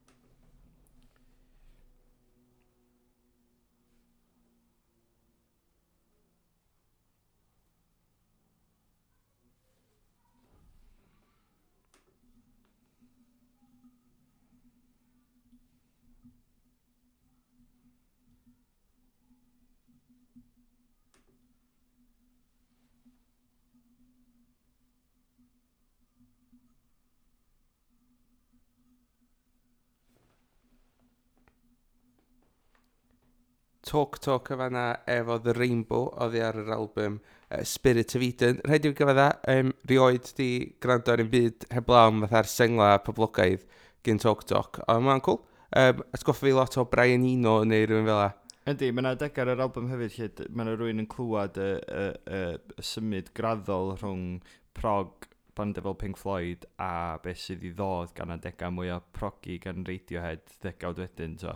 Talk 33.87 34.19
Talk 34.19 34.51
yma 34.51 34.67
na 34.73 34.85
efo 35.07 35.39
The 35.43 35.53
Rainbow 35.55 36.09
oddi 36.25 36.41
ar 36.43 36.57
yr 36.59 36.73
album 36.75 37.21
uh, 37.23 37.63
Spirit 37.63 38.17
of 38.19 38.25
Eden. 38.27 38.59
Rhaid 38.67 38.89
i'n 38.89 38.97
gyfadda, 38.99 39.27
um, 39.53 39.71
rioed 39.87 40.33
di 40.39 40.49
gwrando 40.83 41.15
ar 41.15 41.23
un 41.23 41.31
byd 41.31 41.69
heblaw 41.71 42.11
am 42.11 42.25
fatha'r 42.25 42.51
sengla 42.51 42.89
poblogaidd 43.07 43.63
gyn 44.07 44.19
Talk 44.23 44.43
Talk. 44.51 44.83
Ond 44.91 45.07
mae'n 45.07 45.23
cool. 45.27 45.39
Um, 45.71 46.03
atgoffa 46.17 46.49
fi 46.49 46.57
lot 46.57 46.75
o 46.83 46.87
Brian 46.91 47.29
Eno 47.31 47.61
neu 47.63 47.87
rhywun 47.87 48.11
fel 48.11 48.21
la. 48.25 48.29
Ydy, 48.67 48.91
mae 48.91 49.05
yna 49.05 49.15
adeg 49.15 49.39
ar 49.39 49.55
yr 49.55 49.63
album 49.63 49.87
hefyd 49.93 50.19
lle 50.19 50.51
mae 50.51 50.67
yna 50.67 50.75
rhywun 50.75 51.05
yn 51.05 51.11
clywed 51.13 51.63
y, 51.63 51.71
y, 51.79 52.05
y, 52.27 52.45
y 52.83 52.91
symud 52.91 53.31
graddol 53.39 53.95
rhwng 54.01 54.41
prog 54.75 55.31
band 55.57 55.79
fel 55.85 55.95
Pink 55.97 56.19
Floyd 56.21 56.67
a 56.83 57.19
beth 57.23 57.39
sydd 57.41 57.63
i 57.65 57.71
ddod 57.73 58.11
gan 58.19 58.35
adegau 58.35 58.75
mwy 58.75 58.91
o 58.93 58.99
progi 59.15 59.61
gan 59.63 59.87
Radiohead 59.87 60.43
ddegawd 60.59 61.07
wedyn. 61.07 61.39
So 61.41 61.55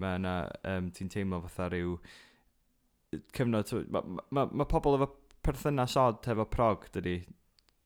mae 0.00 0.18
yna, 0.20 0.36
um, 0.70 0.90
ti'n 0.94 1.10
teimlo 1.12 1.40
fatha 1.44 1.68
rhyw 1.70 1.98
cyfnod, 3.34 3.70
mae 3.94 4.02
ma, 4.10 4.26
ma, 4.34 4.46
ma 4.50 4.66
pobl 4.68 4.98
efo 4.98 5.10
perthynas 5.44 5.96
od 6.00 6.26
efo 6.32 6.46
prog, 6.50 6.88
dydy, 6.94 7.18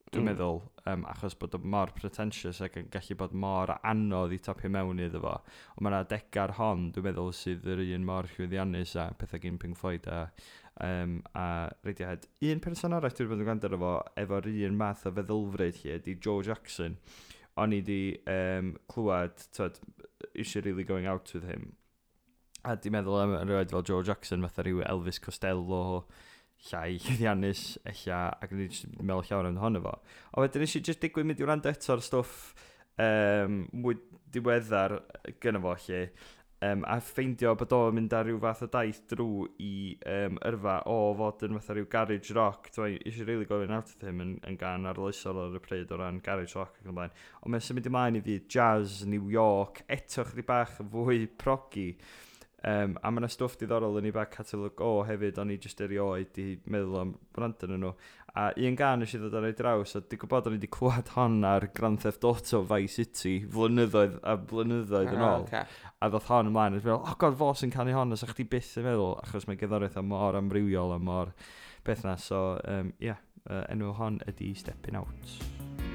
dwi'n 0.08 0.22
mm. 0.22 0.28
meddwl, 0.30 0.60
um, 0.88 1.04
achos 1.10 1.36
bod 1.38 1.56
o 1.56 1.60
mor 1.60 1.92
pretentious 1.96 2.62
ac 2.64 2.78
yn 2.80 2.88
gallu 2.92 3.16
bod 3.20 3.34
mor 3.36 3.74
anodd 3.76 4.32
i 4.32 4.38
topio 4.44 4.70
mewn 4.72 5.02
iddo 5.04 5.20
fo. 5.24 5.34
Ond 5.74 5.84
mae 5.84 5.92
yna 5.92 6.04
degar 6.08 6.54
hon, 6.58 6.88
dwi'n 6.94 7.08
meddwl, 7.10 7.32
sydd 7.36 7.66
yr 7.68 7.82
un 7.84 8.06
mor 8.08 8.28
llwyddiannus 8.32 8.94
a 9.00 9.08
pethau 9.18 9.42
gyn 9.42 9.58
Pink 9.60 9.76
Floyd 9.80 10.08
a, 10.08 10.22
um, 10.84 11.18
a 11.36 11.68
Radiohead. 11.84 12.28
Un 12.48 12.62
person 12.64 12.96
arall 12.96 13.16
dwi'n 13.18 13.32
bod 13.32 13.42
yn 13.42 13.50
gwrando 13.50 13.72
efo, 13.78 13.96
efo'r 14.24 14.48
un 14.54 14.78
math 14.80 15.04
o 15.08 15.12
feddylfryd 15.18 15.82
lle, 15.82 15.98
di 16.06 16.16
Joe 16.16 16.46
Jackson. 16.46 16.96
O'n 17.58 17.74
i 17.74 17.82
di 17.84 18.00
um, 18.30 18.76
clywed, 18.88 19.44
tyd, 19.56 19.82
eisiau 20.32 20.64
really 20.64 20.86
going 20.88 21.10
out 21.10 21.34
with 21.34 21.44
him. 21.44 21.74
A 22.66 22.74
di 22.74 22.90
meddwl 22.90 23.20
am 23.22 23.36
yn 23.38 23.52
rhaid 23.52 23.70
fel 23.70 23.84
Joe 23.86 24.02
Jackson, 24.06 24.42
fatha 24.46 24.64
rhyw 24.66 24.82
Elvis 24.86 25.20
Costello, 25.22 25.82
llai 26.68 26.96
llyddiannus, 27.04 27.66
ella, 27.86 28.24
ac 28.42 28.54
yn 28.54 28.64
meddwl 28.98 29.28
llawer 29.28 29.50
yn 29.52 29.60
honno 29.62 29.84
fo. 29.84 29.94
O 30.34 30.42
wedyn 30.42 30.66
eisiau 30.66 30.82
just 30.88 31.04
digwydd 31.04 31.28
mynd 31.30 31.42
i 31.42 31.46
wrando 31.46 31.70
eto 31.70 31.94
ar 31.94 32.02
stwff 32.02 32.50
um, 32.98 33.62
mwy 33.78 34.00
diweddar 34.34 34.98
gyda 35.40 35.62
fo 35.62 35.76
lle, 35.84 36.02
um, 36.66 36.82
a 36.90 36.98
ffeindio 37.04 37.54
bod 37.58 37.72
o'n 37.76 37.94
mynd 37.94 38.14
ar 38.18 38.26
rhyw 38.26 38.40
fath 38.42 38.64
o 38.66 38.68
daith 38.72 39.00
drw 39.12 39.46
i 39.62 39.72
um, 40.10 40.38
yrfa 40.50 40.80
o 40.90 40.98
fod 41.18 41.44
yn 41.46 41.58
fatha 41.58 41.76
rhyw 41.76 41.88
garage 41.92 42.34
rock. 42.36 42.70
Dwi 42.74 42.96
eisiau 42.98 43.28
really 43.28 43.46
gofyn 43.48 43.74
out 43.74 43.92
of 43.94 44.02
him 44.02 44.22
yn, 44.24 44.36
yn 44.48 44.58
gan 44.60 44.88
arloesol 44.90 45.38
ar 45.44 45.58
y 45.58 45.62
pryd 45.62 45.94
o 45.94 46.00
ran 46.00 46.22
garage 46.24 46.58
rock 46.58 46.80
ac 46.80 46.88
yn 46.88 46.96
blaen. 46.98 47.14
Ond 47.42 47.54
mae'n 47.54 47.66
symud 47.68 47.90
ymlaen 47.90 48.18
i 48.18 48.24
fi 48.24 48.40
jazz, 48.50 49.04
New 49.06 49.30
York, 49.32 49.84
eto 49.86 50.26
chdi 50.26 50.46
bach 50.48 50.74
fwy 50.80 51.28
progi. 51.38 51.92
Um, 52.66 52.96
a 53.06 53.10
mae 53.12 53.22
yna 53.22 53.28
stwff 53.30 53.54
diddorol 53.60 54.00
yn 54.00 54.08
ei 54.08 54.14
back 54.14 54.32
catalog 54.34 54.80
o 54.82 55.04
hefyd, 55.06 55.36
o'n 55.38 55.52
i 55.54 55.58
jyst 55.62 55.78
erioed 55.84 56.40
i 56.42 56.46
meddwl 56.66 56.96
am 57.04 57.12
brand 57.36 57.62
yn 57.62 57.76
nhw. 57.78 57.92
A 58.38 58.48
un 58.66 58.78
gan 58.78 58.98
nes 59.02 59.14
i 59.14 59.20
ddod 59.20 59.36
ar 59.38 59.46
ei 59.46 59.54
draws, 59.58 59.94
a 59.94 60.02
di 60.02 60.18
gwybod 60.18 60.48
o'n 60.50 60.56
i 60.56 60.58
wedi 60.58 60.70
clywed 60.74 61.12
hon 61.14 61.38
ar 61.46 61.68
Grand 61.74 62.02
Theft 62.02 62.26
Auto 62.26 62.64
Vice 62.66 62.98
City 62.98 63.36
flynyddoedd 63.54 64.18
a 64.26 64.34
blynyddoedd 64.50 65.14
yn 65.14 65.22
ah, 65.22 65.36
ôl. 65.36 65.46
Okay. 65.46 65.78
A 66.02 66.10
ddodd 66.10 66.26
hon 66.32 66.50
ymlaen, 66.50 66.74
a 66.74 66.82
dwi'n 66.82 66.90
meddwl, 66.90 67.06
o 67.06 67.18
god, 67.22 67.38
fo 67.38 67.52
sy'n 67.60 67.74
canu 67.74 67.94
hon, 67.94 68.16
os 68.18 68.26
ych 68.26 68.34
chi 68.40 68.48
byth 68.50 68.74
yn 68.82 68.88
meddwl, 68.90 69.14
achos 69.22 69.46
mae 69.46 69.60
gyddoriaeth 69.60 70.00
am 70.02 70.10
mor 70.10 70.38
amrywiol 70.38 70.96
a 70.96 70.98
mor 70.98 71.30
beth 71.86 72.02
na. 72.06 72.16
So, 72.18 72.58
um, 72.66 72.90
yeah, 72.98 73.22
uh, 73.46 73.68
enw 73.70 73.94
hon 74.02 74.18
ydi 74.26 74.50
Stepping 74.58 74.98
Out. 74.98 75.87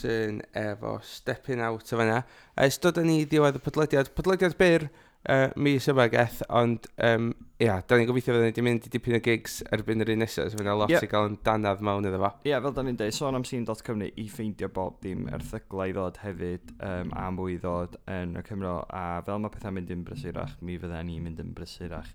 Jackson 0.00 0.42
efo 0.52 0.98
Stepping 1.02 1.60
Out 1.60 1.92
o 1.92 1.96
fanna. 1.98 2.24
Ys 2.56 2.78
dod 2.80 2.98
ni 3.04 3.24
diwedd 3.28 3.58
y 3.58 3.62
podlediad, 3.62 4.10
podlediad 4.16 4.56
byr 4.58 4.86
uh, 5.28 5.50
mis 5.60 5.88
yma 5.90 6.06
geth, 6.12 6.40
ond 6.48 6.86
um, 7.04 7.30
ia, 7.60 7.78
da 7.84 7.98
ni'n 7.98 8.08
gobeithio 8.08 8.32
fydden 8.32 8.48
ni 8.48 8.52
wedi 8.52 8.64
mynd 8.64 8.88
i 8.88 8.92
dipyn 8.92 9.18
o 9.18 9.20
gigs 9.24 9.60
erbyn 9.74 10.04
yr 10.04 10.12
un 10.14 10.22
nesaf, 10.24 10.50
so 10.52 10.60
fyna 10.60 10.76
lot 10.78 10.92
yep. 10.92 11.04
i 11.04 11.10
gael 11.10 11.28
yn 11.30 11.38
danad 11.44 11.84
mewn 11.84 12.08
iddo 12.08 12.20
fo. 12.22 12.32
Ia, 12.44 12.54
yeah, 12.54 12.64
fel 12.64 12.76
da 12.76 12.84
ni'n 12.86 13.00
dweud, 13.00 13.16
sôn 13.16 13.38
am 13.38 13.46
sy'n.cymru 13.48 14.10
i 14.10 14.26
ffeindio 14.32 14.70
bob 14.76 15.00
dim 15.04 15.28
erthygla 15.36 15.90
i 15.90 15.96
ddod 15.96 16.20
hefyd 16.24 16.74
um, 16.78 17.14
a 17.16 17.28
mwy 17.36 17.58
i 17.58 17.62
ddod 17.62 17.98
yn 18.10 18.36
y 18.40 18.44
Cymro, 18.48 18.76
a 18.88 19.06
fel 19.26 19.42
mae 19.44 19.56
pethau'n 19.56 19.76
mynd 19.76 19.96
yn 19.96 20.04
brysurach, 20.08 20.56
mi 20.64 20.80
fydda 20.80 21.04
ni'n 21.04 21.24
mynd 21.26 21.44
yn 21.44 21.56
brysurach 21.56 22.12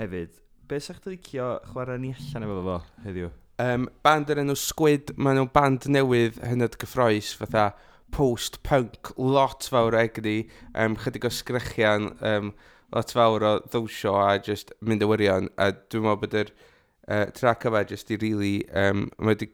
hefyd. 0.00 0.42
Be 0.68 0.80
sa'ch 0.82 1.04
dod 1.04 1.14
i 1.14 1.20
chwarae 1.22 2.00
ni 2.02 2.16
allan 2.16 2.48
efo 2.48 2.64
fo 2.66 2.80
heddiw? 3.06 3.30
Um, 3.58 3.88
band 4.06 4.28
yr 4.30 4.38
enw 4.44 4.54
Squid, 4.54 5.10
maen 5.18 5.40
nhw'n 5.40 5.50
band 5.50 5.88
newydd 5.90 6.36
hynod 6.46 6.76
gyffroes, 6.78 7.32
fatha 7.34 7.72
post-punk, 8.14 9.10
lot 9.18 9.66
fawr 9.66 9.96
o 9.96 10.00
egni, 10.00 10.44
um, 10.78 10.94
chydig 11.02 11.26
o 11.26 11.32
sgrychian, 11.34 12.12
um, 12.22 12.52
lot 12.94 13.10
fawr 13.12 13.44
o 13.44 13.52
ddowsio 13.66 14.14
a 14.22 14.38
just 14.38 14.70
mynd 14.80 15.02
y 15.02 15.08
wirion. 15.10 15.50
A 15.58 15.72
dwi'n 15.74 16.06
meddwl 16.06 16.20
bod 16.22 16.36
yr 16.38 16.52
uh, 16.54 17.24
track 17.34 17.66
yma 17.68 17.82
just 17.88 18.14
i 18.14 18.20
really, 18.22 18.62
um, 18.70 19.08
mae 19.18 19.34
wedi 19.34 19.50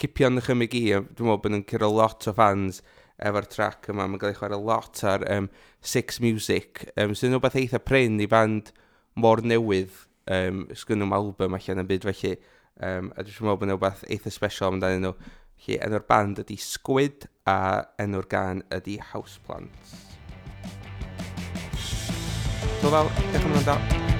cipio'n 0.00 0.40
ychymig 0.40 0.78
i, 0.80 0.86
dwi'n 0.96 1.28
meddwl 1.28 1.42
bod 1.44 1.54
nhw'n 1.54 1.68
cyrra 1.68 1.92
lot 1.92 2.28
o 2.30 2.34
fans 2.40 2.80
efo'r 3.28 3.50
track 3.52 3.92
yma. 3.92 4.08
Mae'n 4.08 4.24
cael 4.24 4.32
ei 4.32 4.40
chwarae 4.40 4.62
lot 4.72 5.04
ar 5.12 5.28
um, 5.36 5.52
Six 5.84 6.18
Music, 6.24 6.86
um, 6.96 7.12
sy'n 7.12 7.36
rhywbeth 7.36 7.60
eitha 7.60 7.84
pryn 7.84 8.16
i 8.24 8.30
band 8.30 8.72
mor 9.20 9.44
newydd, 9.44 9.92
um, 10.32 10.64
sgyn 10.72 11.04
nhw'n 11.04 11.16
album 11.20 11.60
allan 11.60 11.84
yn 11.84 11.92
byd 11.92 12.08
felly. 12.08 12.38
Um, 12.82 13.12
a 13.14 13.22
dwi'n 13.22 13.46
meddwl 13.46 13.58
bod 13.60 13.68
nhw'n 13.68 13.76
rhywbeth 13.76 14.02
eitha 14.10 14.32
special 14.34 14.72
amdanyn 14.72 15.04
nhw. 15.06 15.12
Felly 15.64 15.78
enw'r 15.86 16.06
band 16.08 16.40
ydy 16.42 16.56
Squid 16.58 17.28
a 17.46 17.58
enw'r 18.02 18.26
gan 18.30 18.64
ydy 18.74 18.98
Houseplants. 19.12 19.94
Hwyl 22.82 22.98
fawr, 22.98 23.14
diolch 23.30 23.48
yn 23.52 23.70
fawr. 23.70 24.13